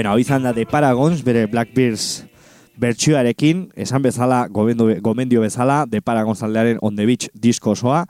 Bueno, 0.00 0.14
hau 0.14 0.20
izan 0.22 0.46
da 0.46 0.54
The 0.56 0.64
Paragons, 0.64 1.20
bere 1.20 1.42
Blackbeards 1.44 2.22
bertsioarekin, 2.80 3.66
esan 3.76 4.00
bezala, 4.00 4.46
gomendio, 4.48 4.94
gomendio 5.04 5.42
bezala, 5.44 5.82
The 5.92 6.00
Paragons 6.00 6.40
aldearen 6.40 6.78
On 6.80 6.96
The 6.96 7.04
Beach 7.04 7.26
disko 7.34 7.74
osoa, 7.74 8.06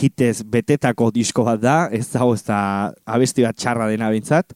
hitez 0.00 0.42
betetako 0.42 1.12
disko 1.14 1.44
bat 1.46 1.62
da, 1.62 1.76
ez 1.94 2.08
dago 2.10 2.34
ez 2.34 2.42
da 2.42 2.58
abesti 3.06 3.46
bat 3.46 3.54
txarra 3.54 3.86
dena 3.92 4.10
bintzat, 4.10 4.50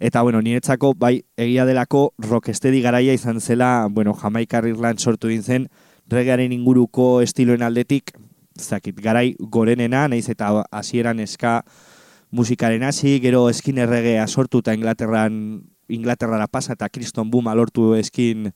eta 0.00 0.24
bueno, 0.24 0.40
niretzako 0.40 0.94
bai 0.96 1.20
egia 1.36 1.68
delako 1.68 2.06
rockestedi 2.30 2.80
garaia 2.80 3.12
izan 3.12 3.44
zela, 3.44 3.84
bueno, 3.92 4.16
Jamaikar 4.16 4.64
Irland 4.72 5.04
sortu 5.04 5.28
din 5.28 5.44
zen, 5.44 5.68
regearen 6.08 6.56
inguruko 6.56 7.20
estiloen 7.20 7.60
aldetik, 7.60 8.16
zakit, 8.56 9.04
garai 9.04 9.34
gorenena, 9.38 10.08
naiz 10.08 10.30
eta 10.32 10.64
hasieran 10.72 11.20
eska 11.20 11.58
musikaren 12.32 12.88
hasi, 12.88 13.18
gero 13.20 13.50
eskin 13.52 13.84
erregea 13.84 14.24
sortu 14.26 14.64
eta 14.64 14.72
Inglaterran 14.72 15.42
Inglaterrara 15.88 16.46
pasa 16.46 16.74
eta 16.74 16.88
kriston 16.88 17.30
boom 17.30 17.48
alortu 17.48 17.94
eskin 17.94 18.50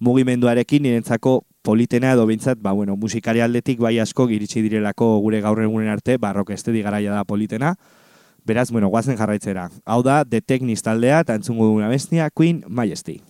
mugimenduarekin 0.00 0.82
nirentzako 0.82 1.44
politena 1.62 2.12
edo 2.12 2.24
bintzat, 2.26 2.58
ba, 2.60 2.72
bueno, 2.72 2.96
musikari 2.96 3.42
aldetik 3.44 3.80
bai 3.80 3.98
asko 4.00 4.26
giritsi 4.30 4.62
direlako 4.64 5.18
gure 5.20 5.42
gaur 5.44 5.60
egunen 5.60 5.92
arte, 5.92 6.16
barrok 6.18 6.54
estedi 6.56 6.82
garaia 6.82 7.12
da 7.12 7.24
politena. 7.24 7.74
Beraz, 8.48 8.70
bueno, 8.72 8.88
guazen 8.88 9.20
jarraitzera. 9.20 9.68
Hau 9.84 10.02
da, 10.02 10.24
The 10.24 10.40
Technics 10.40 10.82
taldea, 10.82 11.20
eta 11.20 11.36
entzungo 11.36 11.68
duguna 11.68 11.92
bestia, 11.92 12.30
Queen 12.32 12.64
Majesty. 12.66 13.20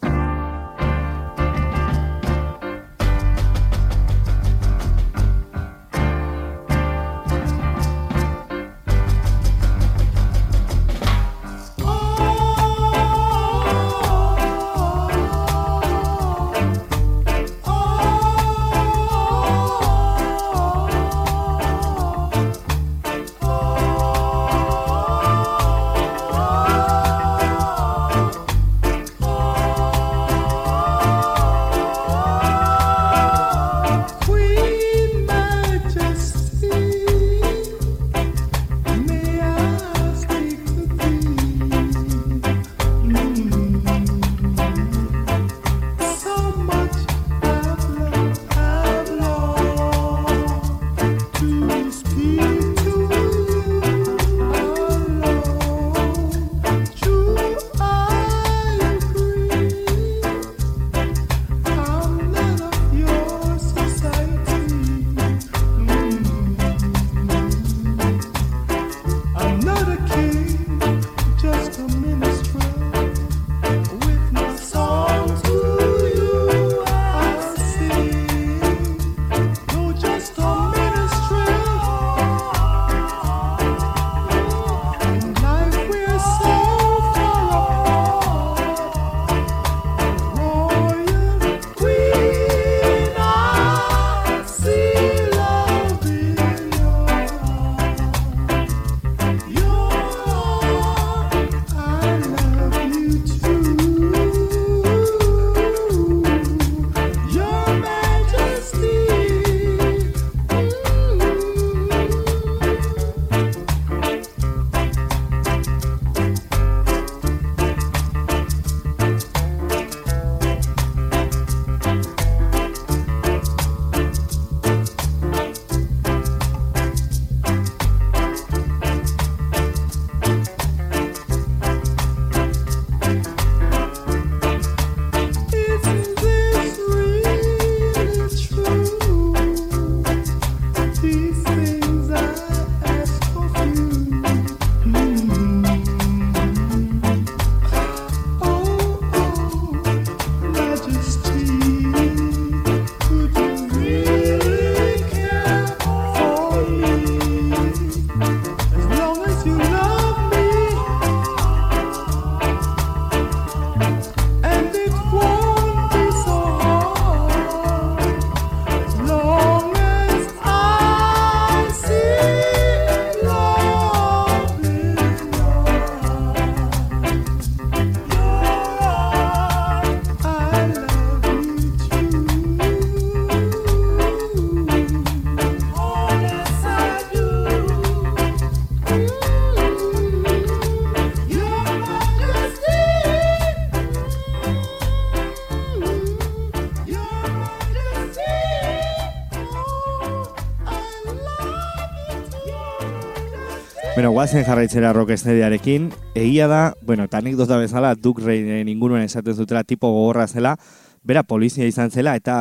Guazen 204.20 204.42
jarraitzera 204.44 204.90
rockestediarekin, 204.92 205.86
egia 206.12 206.44
da, 206.44 206.74
bueno, 206.84 207.06
eta 207.08 207.22
anekdota 207.22 207.56
bezala, 207.56 207.94
Duke 207.96 208.20
Rayren 208.20 208.68
inguruan 208.68 209.00
esaten 209.00 209.32
zutela 209.32 209.62
tipo 209.64 209.88
gogorra 209.88 210.26
zela, 210.28 210.58
bera 211.00 211.22
polizia 211.24 211.64
izan 211.64 211.88
zela, 211.88 212.12
eta, 212.20 212.34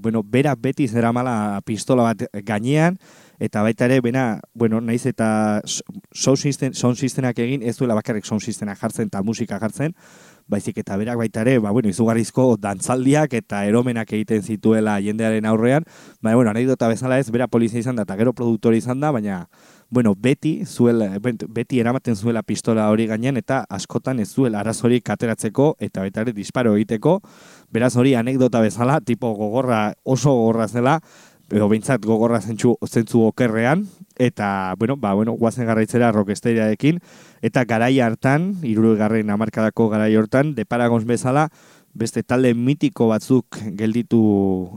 bueno, 0.00 0.22
bera 0.24 0.54
beti 0.56 0.86
zera 0.88 1.12
mala 1.12 1.60
pistola 1.68 2.06
bat 2.06 2.24
gainean, 2.48 2.96
eta 3.44 3.60
baita 3.60 3.84
ere, 3.84 4.00
bena, 4.00 4.40
bueno, 4.54 4.80
naiz 4.80 5.04
eta 5.04 5.60
sound, 5.68 6.40
system, 6.40 6.72
sound 6.72 6.96
systemak 6.96 7.44
egin, 7.44 7.60
ez 7.60 7.76
duela 7.76 7.98
bakarrik 7.98 8.24
sound 8.24 8.40
systemak 8.40 8.80
jartzen 8.80 9.12
eta 9.12 9.20
musika 9.22 9.60
jartzen, 9.60 9.92
baizik 10.48 10.80
eta 10.80 10.96
berak 10.96 11.20
baita 11.20 11.44
ere, 11.44 11.58
ba, 11.60 11.74
bueno, 11.76 11.92
izugarrizko 11.92 12.54
dantzaldiak 12.56 13.36
eta 13.36 13.66
eromenak 13.68 14.16
egiten 14.16 14.40
zituela 14.40 14.96
jendearen 15.04 15.44
aurrean, 15.44 15.84
baina, 16.22 16.40
bueno, 16.40 16.56
anekdota 16.56 16.88
bezala 16.88 17.20
ez, 17.20 17.28
bera 17.28 17.52
polizia 17.52 17.84
izan 17.84 18.00
da, 18.00 18.08
eta 18.08 18.16
gero 18.16 18.32
produktore 18.32 18.80
izan 18.80 19.04
da, 19.04 19.12
baina, 19.12 19.42
bueno, 19.90 20.14
beti 20.14 20.64
zuela, 20.66 21.08
bet- 21.18 21.46
beti 21.48 21.80
eramaten 21.80 22.16
zuela 22.16 22.42
pistola 22.42 22.88
hori 22.90 23.06
gainean 23.06 23.36
eta 23.36 23.64
askotan 23.68 24.20
ez 24.20 24.28
zuela 24.28 24.60
arazorik 24.60 25.08
ateratzeko 25.10 25.76
eta 25.80 26.04
baita 26.04 26.20
ere 26.26 26.32
disparo 26.32 26.74
egiteko. 26.76 27.20
Beraz 27.72 27.96
hori 27.96 28.14
anekdota 28.14 28.60
bezala, 28.60 29.00
tipo 29.00 29.32
gogorra, 29.34 29.94
oso 30.04 30.30
gogorra 30.34 30.68
zela, 30.68 31.00
edo 31.50 31.68
behintzat 31.68 32.04
gogorra 32.04 32.40
zentzu, 32.44 32.74
zentzu 32.84 33.22
okerrean, 33.30 33.86
eta, 34.18 34.74
bueno, 34.78 34.96
ba, 34.96 35.14
bueno, 35.14 35.32
guazen 35.32 35.66
garraitzera 35.66 36.12
rockesteriarekin, 36.12 37.00
eta 37.40 37.64
garai 37.64 38.00
hartan, 38.04 38.50
irurugarren 38.62 39.30
amarkadako 39.30 39.88
garai 39.88 40.14
hortan, 40.16 40.54
de 40.54 40.66
Paragons 40.66 41.06
bezala, 41.08 41.48
beste 41.98 42.22
talde 42.22 42.54
mitiko 42.54 43.08
batzuk 43.10 43.58
gelditu 43.78 44.20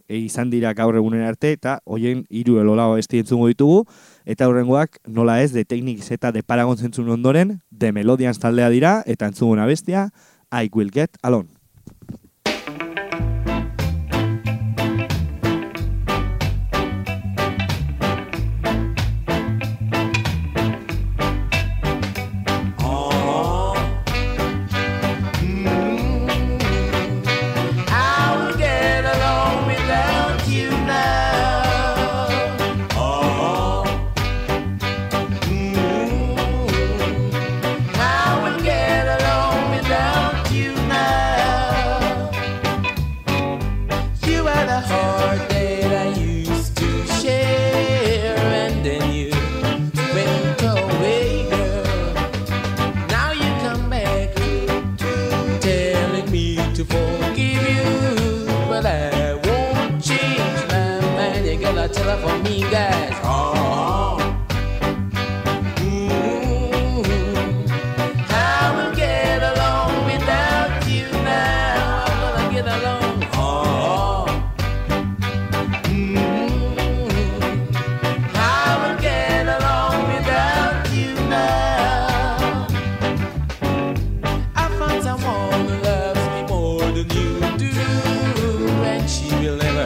e, 0.09 0.17
izan 0.17 0.49
dira 0.49 0.73
gaur 0.77 0.97
egunen 0.97 1.23
arte, 1.27 1.53
eta 1.53 1.77
hoien 1.85 2.25
hiru 2.29 2.59
elola 2.61 2.89
esti 2.99 3.21
entzungo 3.21 3.47
ditugu, 3.51 3.85
eta 4.25 4.49
horrengoak 4.49 4.99
nola 5.07 5.39
ez, 5.45 5.51
de 5.53 5.65
Technics 5.65 6.11
eta 6.11 6.33
de 6.33 6.43
Paragons 6.43 6.81
entzun 6.83 7.09
ondoren, 7.13 7.59
de 7.69 7.93
Melodians 7.93 8.41
taldea 8.41 8.73
dira, 8.73 8.99
eta 9.05 9.29
entzuguna 9.29 9.69
bestia, 9.69 10.09
I 10.51 10.69
Will 10.73 10.91
Get 10.91 11.21
Alone. 11.21 11.60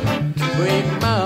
Bring 0.04 1.00
my 1.00 1.25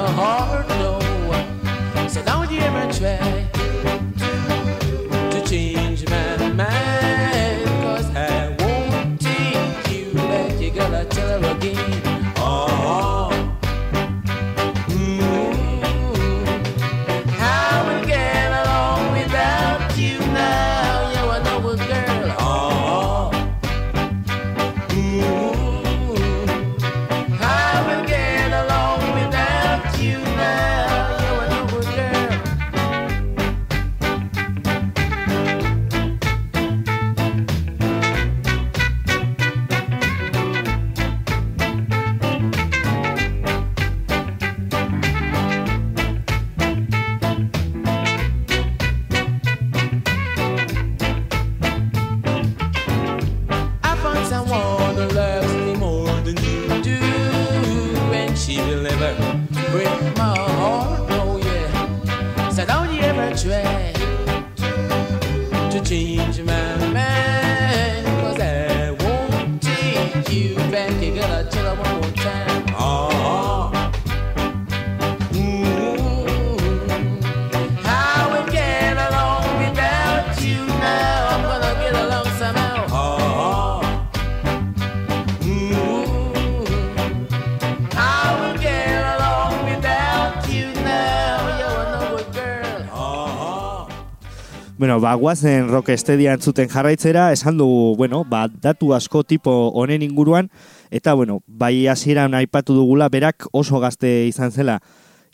Bueno, 94.99 95.15
ba, 95.15 95.15
guazen 95.15 95.69
rockestedia 95.69 96.33
entzuten 96.35 96.67
jarraitzera, 96.67 97.31
esan 97.31 97.55
dugu, 97.57 97.95
bueno, 97.95 98.25
ba, 98.27 98.49
datu 98.49 98.89
asko 98.93 99.21
tipo 99.23 99.69
honen 99.71 100.01
inguruan, 100.03 100.49
eta, 100.91 101.13
bueno, 101.13 101.37
bai 101.47 101.87
hasieran 101.87 102.33
aipatu 102.35 102.75
dugula, 102.75 103.07
berak 103.07 103.45
oso 103.53 103.79
gazte 103.79 104.25
izan 104.27 104.51
zela, 104.51 104.81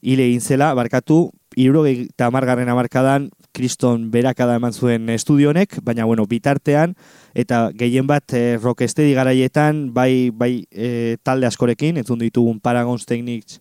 hile 0.03 0.27
zela, 0.39 0.71
barkatu, 0.77 1.31
irurogei 1.55 2.11
eta 2.11 2.27
amargarren 2.27 2.69
amarkadan, 2.69 3.31
kriston 3.57 4.11
berakada 4.11 4.59
eman 4.61 4.73
zuen 4.73 5.09
estudio 5.09 5.49
honek, 5.49 5.79
baina, 5.81 6.05
bueno, 6.05 6.27
bitartean, 6.29 6.93
eta 7.33 7.71
gehien 7.73 8.05
bat 8.05 8.37
eh, 8.37 8.59
rockestedi 8.61 9.17
garaietan, 9.17 9.95
bai, 9.95 10.29
bai 10.29 10.67
eh, 10.69 11.17
talde 11.23 11.49
askorekin, 11.49 11.97
entzun 11.97 12.21
ditugun 12.21 12.61
Paragons 12.61 13.09
Technics 13.09 13.57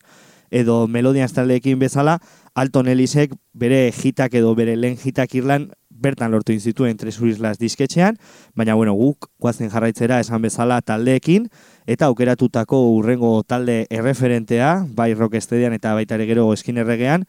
edo 0.54 0.86
Melodians 0.86 1.32
taldeekin 1.34 1.80
bezala, 1.80 2.20
Alton 2.54 2.86
Ellisek 2.88 3.32
bere 3.52 3.88
hitak 3.90 4.36
edo 4.38 4.54
bere 4.54 4.76
lehen 4.78 4.98
hitak 5.02 5.34
irlan 5.34 5.72
bertan 5.94 6.30
lortu 6.34 6.52
inzituen 6.52 6.96
Tres 6.96 7.20
Islas 7.22 7.58
disketxean, 7.58 8.18
baina 8.54 8.74
bueno, 8.74 8.94
guk 8.94 9.30
guazen 9.38 9.70
jarraitzera 9.70 10.20
esan 10.20 10.42
bezala 10.42 10.80
taldeekin, 10.82 11.48
eta 11.86 12.06
aukeratutako 12.06 12.80
urrengo 12.96 13.42
talde 13.42 13.86
erreferentea, 13.90 14.86
bai 14.90 15.14
rockestedian 15.14 15.72
eta 15.72 15.94
baita 15.94 16.18
ere 16.18 16.26
gero 16.26 16.52
eskin 16.52 16.78
erregean, 16.78 17.24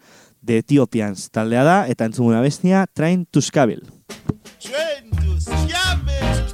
The 0.45 0.59
Ethiopians 0.61 1.29
taldea 1.31 1.63
da, 1.63 1.77
eta 1.87 2.05
entzuguna 2.05 2.41
bestia, 2.41 2.85
Train 2.93 3.25
to. 3.25 3.41
Train 3.41 5.09
to 5.21 5.39
Scabble. 5.41 6.45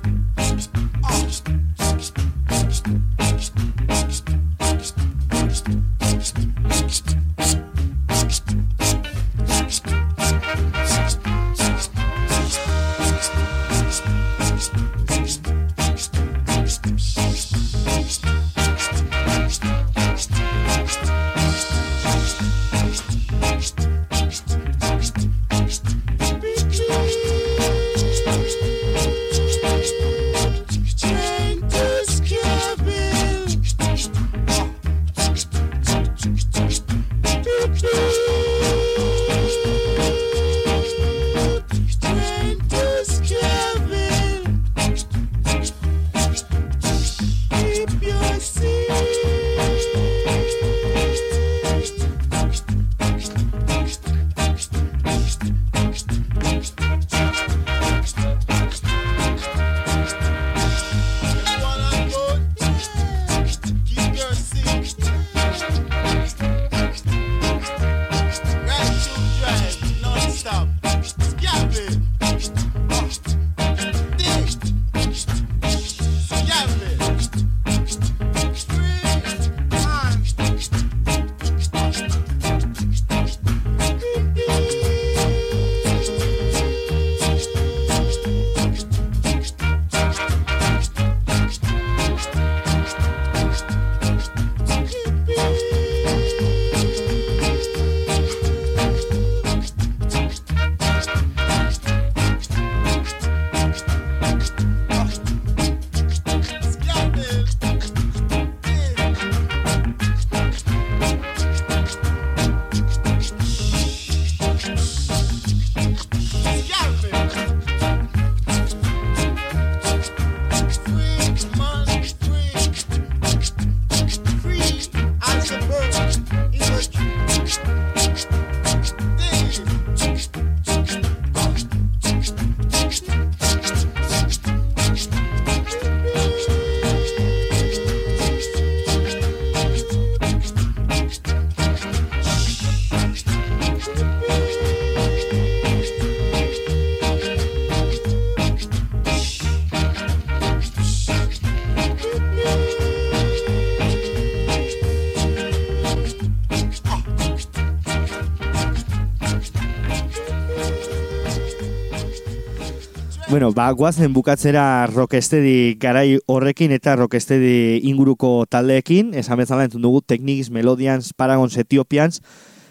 Bueno, 163.41 163.56
ba, 163.56 163.71
guazen 163.71 164.13
bukatzera 164.13 164.86
rockestedi 164.86 165.73
garai 165.82 166.19
horrekin 166.30 166.75
eta 166.75 166.93
rockestedi 166.99 167.80
inguruko 167.89 168.45
taldeekin, 168.45 169.15
esan 169.17 169.39
bezala 169.41 169.63
entzun 169.65 169.82
dugu 169.82 170.04
Technics, 170.06 170.51
Melodians, 170.54 171.10
Paragons, 171.17 171.58
Etiopians, 171.58 172.21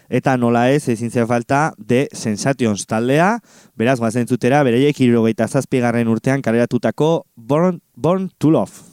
eta 0.07 0.37
nola 0.39 0.69
ez, 0.71 0.87
ezin 0.87 1.11
zen 1.11 1.27
falta, 1.27 1.73
The 1.75 2.05
Sensations 2.15 2.87
taldea, 2.87 3.41
beraz, 3.75 3.97
guazen 3.99 4.23
entzutera, 4.23 4.63
bereiek 4.63 4.95
irurogeita 5.03 5.49
zazpigarren 5.51 6.07
urtean 6.07 6.39
kareratutako 6.39 7.25
Born, 7.35 7.81
Born 7.91 8.31
to 8.39 8.55
Love. 8.55 8.87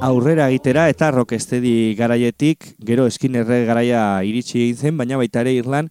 Aurrera 0.00 0.46
egitera 0.48 0.86
eta 0.92 1.10
rockestedi 1.10 1.94
garaietik, 1.98 2.74
gero 2.86 3.06
eskinerre 3.10 3.64
garaia 3.66 4.22
iritsi 4.22 4.60
egin 4.62 4.76
zen, 4.76 4.96
baina 4.98 5.18
baita 5.18 5.42
ere 5.42 5.54
Irlan, 5.56 5.88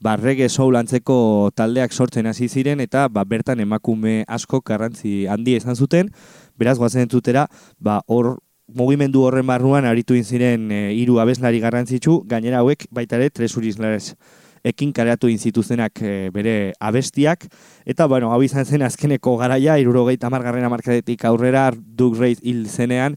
ba, 0.00 0.14
reggae 0.16 0.48
soul 0.48 0.78
antzeko 0.78 1.50
taldeak 1.58 1.92
sortzen 1.92 2.28
hasi 2.30 2.46
ziren 2.48 2.80
eta 2.80 3.08
ba, 3.10 3.24
bertan 3.26 3.60
emakume 3.64 4.22
asko 4.28 4.60
garrantzi 4.62 5.26
handi 5.26 5.56
izan 5.58 5.74
zuten, 5.74 6.12
beraz 6.58 6.76
guazen 6.78 7.08
entzutera, 7.08 7.48
ba, 7.78 8.00
hor 8.06 8.36
mugimendu 8.68 9.24
horren 9.26 9.46
barruan 9.48 9.88
aritu 9.88 10.14
ziren 10.22 10.70
e, 10.70 10.92
hiru 10.94 11.18
abeslari 11.18 11.58
garrantzitsu, 11.58 12.22
gainera 12.28 12.60
hauek 12.60 12.86
baita 12.92 13.16
ere 13.16 13.30
tresurizlares 13.30 14.14
ekin 14.62 14.92
kareatu 14.92 15.28
inzituzenak 15.32 16.02
e, 16.02 16.30
bere 16.30 16.74
abestiak, 16.78 17.48
eta 17.86 18.06
bueno, 18.06 18.30
hau 18.30 18.42
izan 18.42 18.66
zen 18.66 18.82
azkeneko 18.82 19.36
garaia, 19.38 19.78
irurogeita 19.78 20.28
amargarren 20.28 20.66
amarkadetik 20.68 21.24
aurrera, 21.24 21.72
Doug 21.74 22.18
Reid 22.20 22.38
hil 22.42 22.66
zenean, 22.68 23.16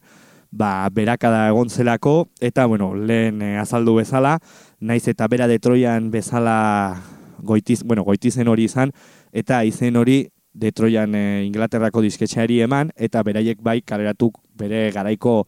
ba, 0.52 0.88
berakada 0.92 1.48
egon 1.50 1.70
zelako, 1.70 2.28
eta 2.40 2.66
bueno, 2.66 2.94
lehen 2.96 3.42
e, 3.42 3.58
azaldu 3.58 3.96
bezala, 3.96 4.38
naiz 4.80 5.08
eta 5.08 5.28
bera 5.32 5.48
Detroian 5.48 6.12
bezala 6.12 7.02
goitiz, 7.40 7.82
bueno, 7.84 8.04
goitizen 8.04 8.52
hori 8.52 8.68
izan, 8.70 8.92
eta 9.32 9.64
izen 9.66 9.96
hori 9.96 10.26
Detroian 10.54 11.16
e, 11.16 11.46
Inglaterrako 11.48 12.04
disketxeari 12.04 12.60
eman, 12.68 12.92
eta 13.00 13.24
beraiek 13.24 13.62
bai 13.64 13.80
kaleratu 13.82 14.32
bere 14.60 14.90
garaiko 14.92 15.46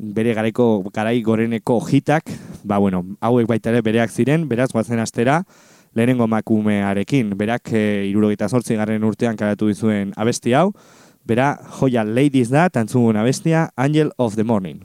bere 0.00 0.32
garaiko 0.32 0.88
garai 0.94 1.20
goreneko 1.22 1.76
hitak, 1.84 2.32
ba 2.64 2.78
bueno, 2.80 3.04
hauek 3.20 3.46
baita 3.46 3.68
ere 3.68 3.82
bereak 3.84 4.10
ziren, 4.10 4.48
beraz 4.48 4.70
goazen 4.72 4.98
astera, 4.98 5.42
lehenengo 5.94 6.26
makumearekin, 6.26 7.34
berak 7.36 7.72
e, 7.74 7.82
irurogeita 8.08 8.48
sortzi 8.48 8.78
garren 8.80 9.04
urtean 9.04 9.36
karatu 9.36 9.68
dizuen 9.68 10.14
abesti 10.16 10.54
hau, 10.56 10.70
bera 11.30 11.50
joia 11.78 12.02
ladies 12.04 12.50
da, 12.50 12.68
tantzun 12.68 13.16
abestia, 13.16 13.70
Angel 13.76 14.10
of 14.18 14.34
the 14.34 14.44
Morning. 14.44 14.82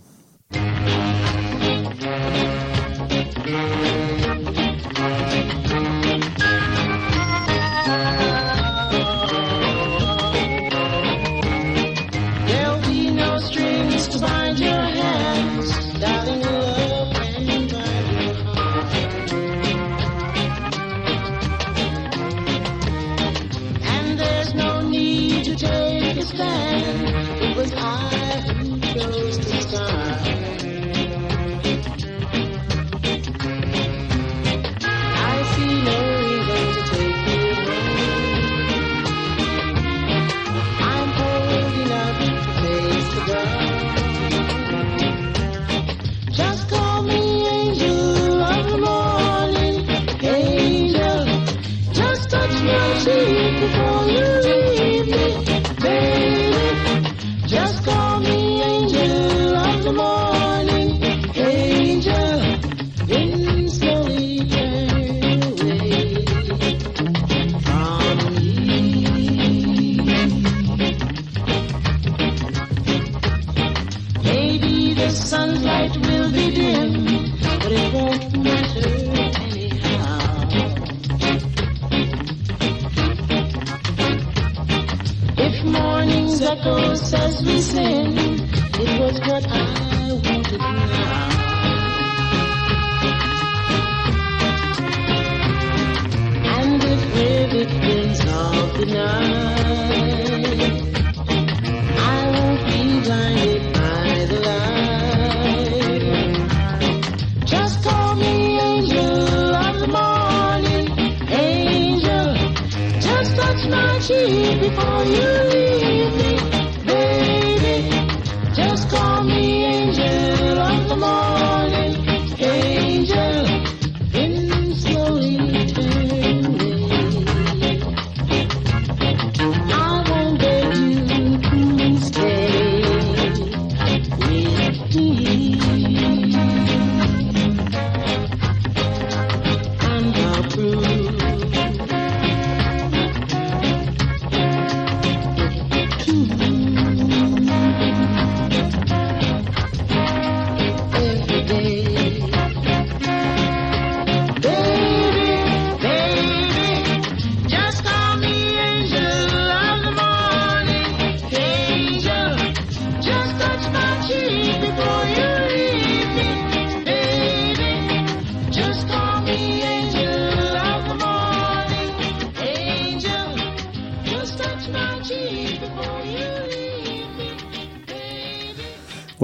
understand. 26.39 26.74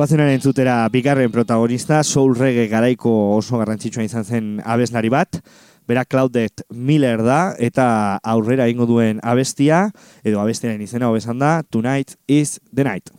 Guazenan 0.02 0.32
entzutera 0.34 0.88
bigarren 0.90 1.30
protagonista, 1.30 2.00
soul 2.02 2.32
reggae 2.34 2.64
garaiko 2.72 3.12
oso 3.36 3.60
garrantzitsua 3.62 4.02
izan 4.08 4.26
zen 4.26 4.48
abeslari 4.66 5.12
bat, 5.14 5.38
bera 5.86 6.08
Claudet 6.10 6.66
Miller 6.74 7.22
da, 7.22 7.54
eta 7.70 7.86
aurrera 8.34 8.66
ingo 8.74 8.90
duen 8.90 9.22
abestia, 9.22 9.92
edo 10.26 10.42
abestiaren 10.42 10.82
izena 10.82 11.14
hobesan 11.14 11.38
da, 11.38 11.60
Tonight 11.70 12.18
is 12.26 12.58
the 12.74 12.82
Night. 12.82 13.14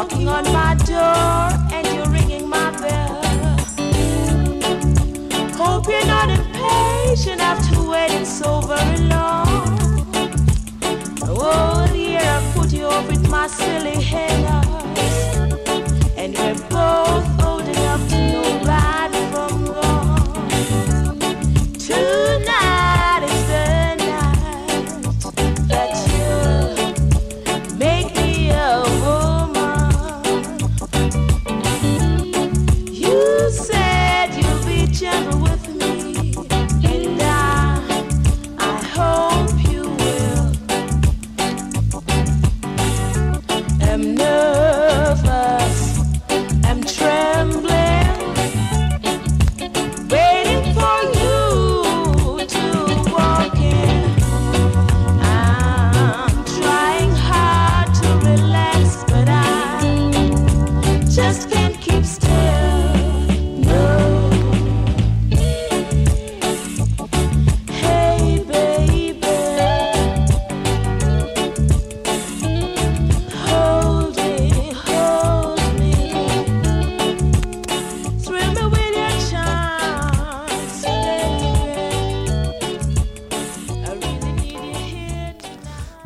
knocking 0.00 0.28
on 0.28 0.44
my 0.44 0.74
door 0.86 1.50
and 1.74 1.86
you're 1.94 2.08
ringing 2.08 2.48
my 2.48 2.70
bell. 2.80 3.20
Hope 5.58 5.86
you're 5.88 6.06
not 6.06 6.30
impatient 6.30 7.38
after 7.42 7.82
waiting 7.82 8.24
so 8.24 8.62
very 8.62 9.00
long. 9.08 9.46
Oh 11.22 11.86
dear, 11.92 12.18
I 12.18 12.52
put 12.54 12.72
you 12.72 12.86
off 12.86 13.06
with 13.08 13.28
my 13.28 13.46
silly 13.46 14.00
head. 14.00 14.29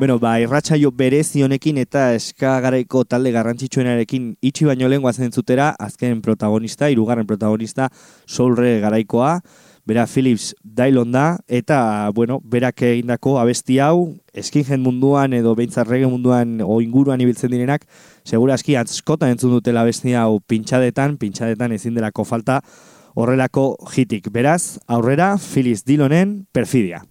Bueno, 0.04 0.18
ba, 0.18 0.34
irratsaio 0.36 0.90
berezi 0.92 1.40
honekin 1.46 1.78
eta 1.80 2.10
eskagaraiko 2.12 3.06
talde 3.08 3.30
garrantzitsuenarekin 3.32 4.26
itxi 4.44 4.66
baino 4.68 4.90
lengua 4.92 5.14
zentzutera, 5.16 5.70
azken 5.80 6.18
protagonista, 6.20 6.90
irugarren 6.92 7.24
protagonista, 7.24 7.86
solre 8.26 8.82
garaikoa, 8.82 9.38
bera 9.88 10.04
Philips 10.04 10.50
Dailon 10.60 11.16
da, 11.16 11.38
eta, 11.48 12.10
bueno, 12.12 12.36
berak 12.44 12.84
egindako 12.84 13.38
abesti 13.40 13.78
hau, 13.80 14.10
eskingen 14.36 14.84
munduan 14.84 15.32
edo 15.40 15.56
behintzarrege 15.56 16.12
munduan 16.12 16.58
o 16.60 16.82
inguruan 16.84 17.24
ibiltzen 17.24 17.56
direnak, 17.56 17.88
seguraski 18.28 18.76
askotan 18.76 19.32
entzun 19.32 19.56
dutela 19.56 19.86
abesti 19.88 20.12
hau 20.12 20.36
pintxadetan, 20.52 21.16
pintxadetan 21.16 21.72
ezin 21.80 21.96
delako 21.96 22.28
falta, 22.28 22.60
horrelako 23.16 23.70
hitik. 23.88 24.28
Beraz, 24.28 24.76
aurrera, 24.84 25.38
Philips 25.40 25.88
Dilonen 25.88 26.42
perfidia. 26.52 27.06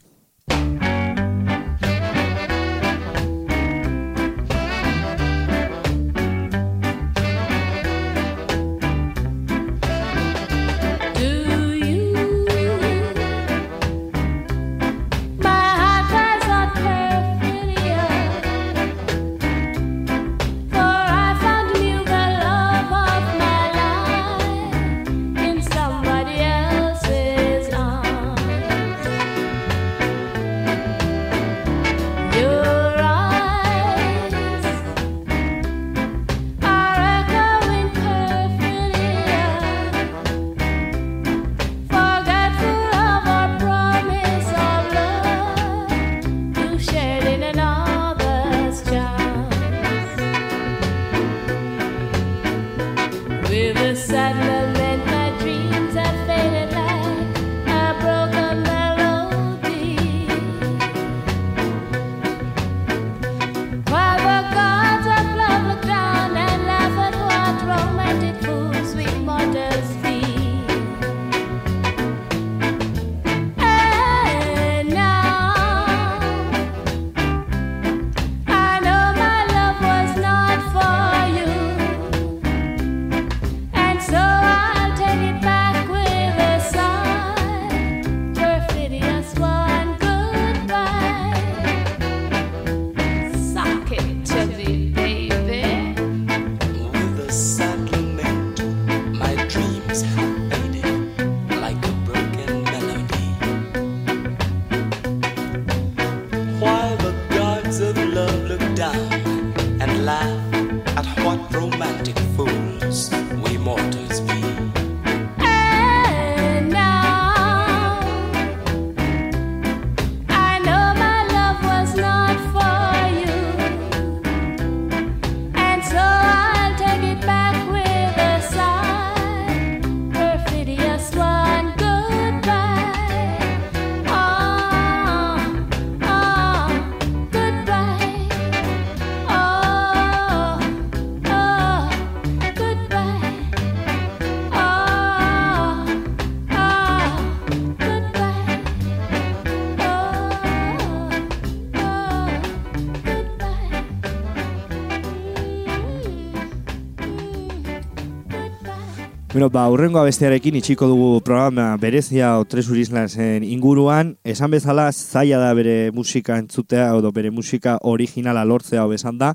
Bueno, 159.43 159.51
ba, 159.59 159.67
urrengo 159.67 159.99
abestearekin 159.99 160.55
itxiko 160.55 160.87
dugu 160.87 161.19
programa 161.19 161.75
berezia 161.75 162.29
o 162.39 162.45
Tresur 162.47 162.77
Islasen 162.79 163.43
inguruan. 163.43 164.13
Esan 164.23 164.53
bezala, 164.55 164.85
zaila 164.93 165.35
da 165.41 165.49
bere 165.51 165.91
musika 165.91 166.37
entzutea, 166.39 166.85
edo 166.95 167.11
bere 167.11 167.27
musika 167.27 167.73
originala 167.83 168.45
lortzea 168.47 168.85
hobesan 168.85 169.17
da. 169.19 169.33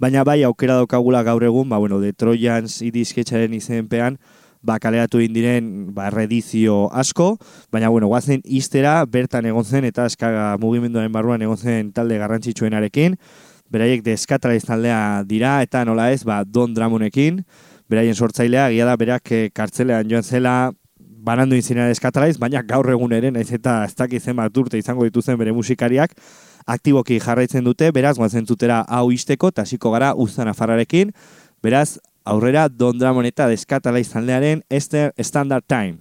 Baina 0.00 0.24
bai, 0.24 0.38
aukera 0.48 0.78
daukagula 0.80 1.20
gaur 1.22 1.44
egun, 1.44 1.68
ba, 1.68 1.76
bueno, 1.76 2.00
de 2.00 2.14
Trojans 2.16 2.80
idizketxaren 2.80 3.52
izenpean, 3.52 4.16
ba, 4.62 4.78
kaleratu 4.80 5.20
indiren 5.20 5.92
ba, 5.92 6.08
redizio 6.08 6.86
asko, 6.88 7.34
baina, 7.68 7.90
bueno, 7.92 8.08
guazen 8.08 8.40
iztera, 8.44 9.02
bertan 9.04 9.50
egon 9.52 9.68
zen, 9.68 9.84
eta 9.84 10.06
eskaga 10.08 10.54
mugimenduaren 10.64 11.12
barruan 11.12 11.44
egon 11.44 11.60
zen 11.60 11.92
talde 11.92 12.16
garrantzitsuenarekin, 12.24 13.18
beraiek 13.68 14.00
deskataliz 14.08 14.64
taldea 14.64 15.26
dira, 15.28 15.58
eta 15.60 15.84
nola 15.84 16.08
ez, 16.08 16.22
ba, 16.24 16.40
Don 16.48 16.72
Dramonekin, 16.72 17.42
beraien 17.90 18.14
sortzailea, 18.14 18.68
egia 18.70 18.86
da 18.86 18.96
berak 18.96 19.32
eh, 19.32 19.48
kartzelean 19.54 20.08
joan 20.10 20.22
zela 20.22 20.72
banandu 21.22 21.56
inzina 21.56 21.88
eskatalaiz, 21.90 22.36
baina 22.38 22.62
gaur 22.66 22.88
egun 22.90 23.12
ere, 23.14 23.30
naiz 23.30 23.50
eta 23.54 23.84
ez 23.86 23.94
dakit 23.94 24.22
zenbat 24.22 24.56
urte 24.58 24.78
izango 24.78 25.06
dituzen 25.06 25.38
bere 25.38 25.54
musikariak, 25.54 26.16
aktiboki 26.66 27.20
jarraitzen 27.22 27.64
dute, 27.64 27.90
beraz, 27.92 28.16
guazen 28.18 28.46
hau 28.88 29.10
isteko, 29.12 29.48
eta 29.48 29.62
hasiko 29.62 29.90
gara 29.90 30.14
uztan 30.14 30.48
afarrarekin, 30.48 31.12
beraz, 31.62 31.98
aurrera 32.24 32.68
Don 32.68 32.98
Dramon 32.98 33.26
eta 33.26 33.48
deskatalaiz 33.48 34.08
taldearen 34.10 34.62
Esther 34.70 35.12
Standard 35.18 35.64
Time. 35.66 35.98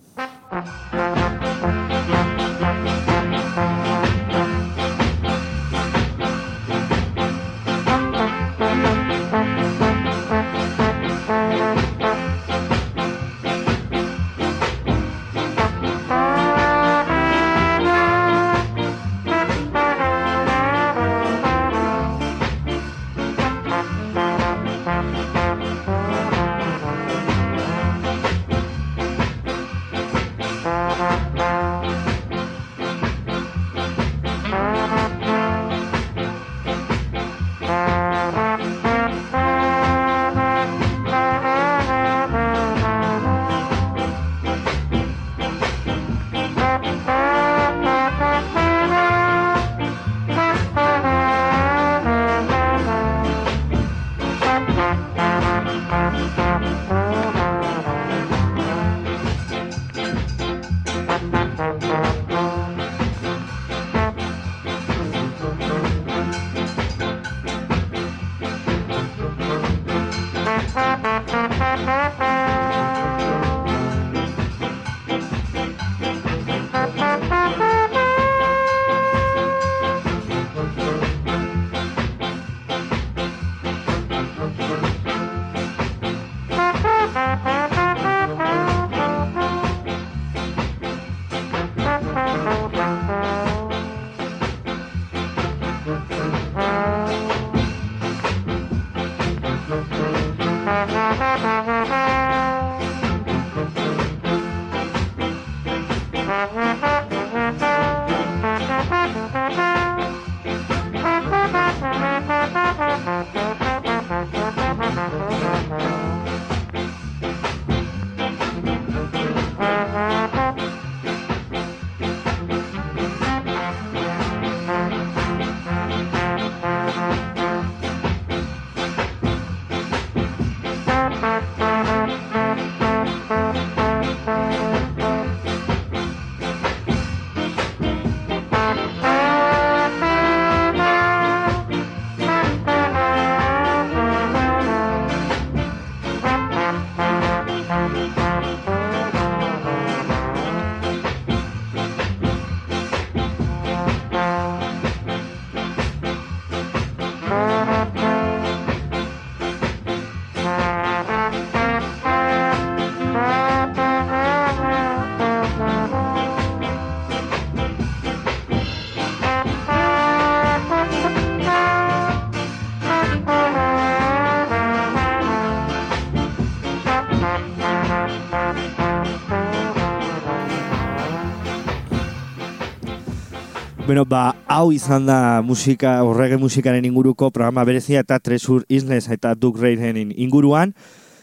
Bueno, 183.86 184.06
ba, 184.06 184.36
hau 184.46 184.72
izan 184.72 185.08
da 185.10 185.42
musika, 185.42 185.96
horrege 186.06 186.38
musikaren 186.38 186.86
inguruko 186.86 187.32
programa 187.34 187.64
berezia 187.66 188.04
eta 188.06 188.20
Tresur 188.22 188.62
Isles 188.70 189.08
eta 189.10 189.34
Duke 189.34 189.60
Reiren 189.60 189.98
inguruan. 190.16 190.76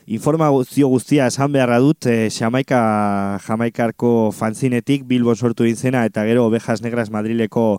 Informazio 0.06 0.88
guztia 0.90 1.28
esan 1.30 1.52
beharra 1.54 1.78
dut, 1.78 2.06
eh, 2.10 2.28
Jamaika, 2.34 3.38
Jamaikarko 3.46 4.32
fanzinetik 4.32 5.06
Bilbon 5.06 5.36
sortu 5.36 5.64
izena 5.64 6.04
eta 6.04 6.24
gero 6.24 6.46
Ovejas 6.46 6.82
Negras 6.82 7.10
Madrileko 7.10 7.78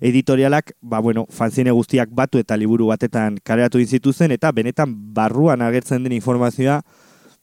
editorialak, 0.00 0.72
ba, 0.80 1.00
bueno, 1.00 1.26
fanzine 1.28 1.70
guztiak 1.70 2.08
batu 2.10 2.38
eta 2.38 2.56
liburu 2.56 2.86
batetan 2.86 3.36
kaleratu 3.44 3.84
zituzten 3.84 4.32
eta 4.32 4.52
benetan 4.52 4.94
barruan 5.14 5.60
agertzen 5.62 6.02
den 6.02 6.12
informazioa 6.12 6.80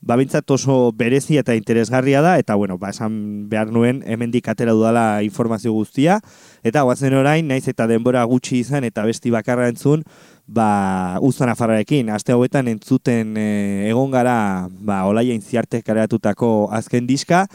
ba, 0.01 0.17
bintzat 0.17 0.49
oso 0.51 0.91
berezi 0.97 1.37
eta 1.37 1.55
interesgarria 1.55 2.21
da, 2.25 2.37
eta, 2.41 2.55
bueno, 2.55 2.77
ba, 2.81 2.89
esan 2.89 3.47
behar 3.49 3.71
nuen, 3.71 4.01
hemendik 4.05 4.49
atera 4.49 4.73
dudala 4.73 5.21
informazio 5.23 5.73
guztia, 5.73 6.19
eta 6.65 6.81
guazen 6.87 7.13
orain, 7.13 7.47
naiz 7.47 7.67
eta 7.69 7.87
denbora 7.87 8.23
gutxi 8.25 8.59
izan, 8.65 8.83
eta 8.83 9.05
besti 9.05 9.31
bakarra 9.31 9.69
entzun, 9.69 10.03
ba, 10.47 11.19
uzan 11.21 11.53
afarrarekin, 11.53 12.09
aste 12.09 12.33
hauetan 12.33 12.67
entzuten 12.71 13.37
e, 13.37 13.47
egon 13.91 14.11
gara, 14.11 14.67
ba, 14.71 15.05
olaia 15.09 15.37
inziarte 15.37 15.83
kareatutako 15.85 16.69
azken 16.73 17.07
diska, 17.07 17.45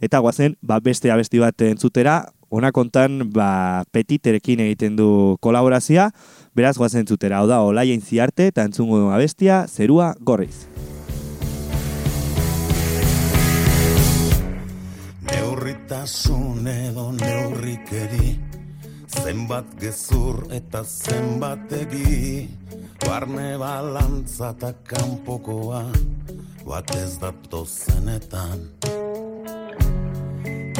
eta 0.00 0.22
guazen, 0.22 0.56
ba, 0.62 0.78
beste 0.80 1.10
abesti 1.10 1.42
bat 1.42 1.66
entzutera, 1.66 2.22
ona 2.54 2.70
kontan, 2.70 3.24
ba, 3.34 3.82
petiterekin 3.90 4.62
egiten 4.62 4.94
du 4.96 5.36
kolaborazioa, 5.42 6.12
beraz 6.56 6.76
guazen 6.78 7.02
entzutera, 7.02 7.42
hau 7.42 7.50
da, 7.50 7.64
olaia 7.66 7.98
inziarte, 7.98 8.52
eta 8.54 8.64
entzungo 8.64 9.08
abestia, 9.10 9.64
zerua 9.66 10.14
gorriz. 10.20 10.68
Neurritasun 15.86 16.66
edo 16.66 17.12
neurrikeri 17.14 18.34
Zenbat 19.06 19.66
gezur 19.78 20.40
eta 20.50 20.82
zenbat 20.82 21.70
egi. 21.78 22.48
Barne 23.06 23.54
balantza 23.56 24.50
eta 24.50 24.72
kanpokoa 24.82 25.84
Bat 26.66 26.90
ez 26.90 27.18
zenetan. 27.70 28.66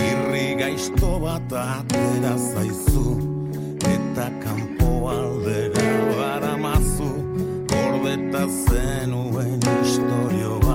Irri 0.08 0.58
gaizto 0.58 1.20
bat 1.22 1.52
atera 1.52 2.34
zaizu 2.36 3.06
Eta 3.86 4.26
kanpo 4.42 5.08
aldera 5.08 5.86
baramazu. 6.18 7.12
Gordeta 7.70 8.46
zenuen 8.66 9.60
historioa 9.62 10.65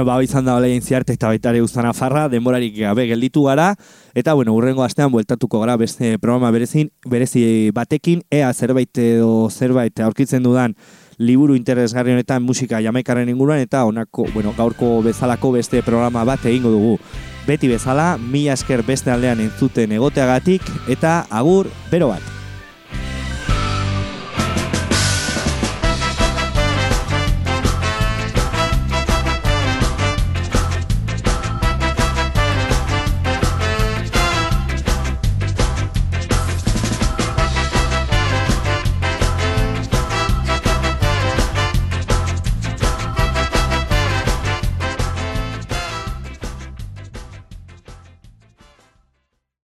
Bueno, 0.00 0.16
ba, 0.16 0.22
izan 0.24 0.46
da 0.46 0.54
olein 0.56 0.80
ziarte 0.80 1.12
eta 1.12 1.28
baita 1.28 1.50
ere 1.52 1.60
uztan 1.60 1.84
afarra, 1.84 2.22
denborarik 2.32 2.72
gabe 2.78 3.04
gelditu 3.10 3.42
gara, 3.44 3.74
eta, 4.16 4.32
bueno, 4.32 4.54
urrengo 4.56 4.80
astean 4.80 5.12
bueltatuko 5.12 5.60
gara 5.60 5.74
beste 5.76 6.14
programa 6.22 6.48
berezin, 6.56 6.88
berezi 7.04 7.68
batekin, 7.76 8.22
ea 8.32 8.48
zerbait 8.54 8.96
edo 8.96 9.50
zerbait 9.50 10.00
aurkitzen 10.00 10.42
dudan 10.48 10.72
liburu 11.18 11.52
interesgarri 11.52 12.16
honetan 12.16 12.40
musika 12.40 12.80
jamaikarren 12.80 13.28
inguruan, 13.28 13.60
eta 13.60 13.84
honako, 13.84 14.24
bueno, 14.32 14.56
gaurko 14.56 15.02
bezalako 15.04 15.52
beste 15.60 15.84
programa 15.84 16.24
bat 16.24 16.48
egingo 16.48 16.72
dugu. 16.72 16.96
Beti 17.44 17.68
bezala, 17.68 18.14
mila 18.16 18.56
esker 18.56 18.80
beste 18.88 19.12
aldean 19.12 19.44
entzuten 19.50 19.92
egoteagatik, 20.00 20.64
eta 20.88 21.26
agur, 21.28 21.68
bero 21.92 22.14
bat. 22.16 22.39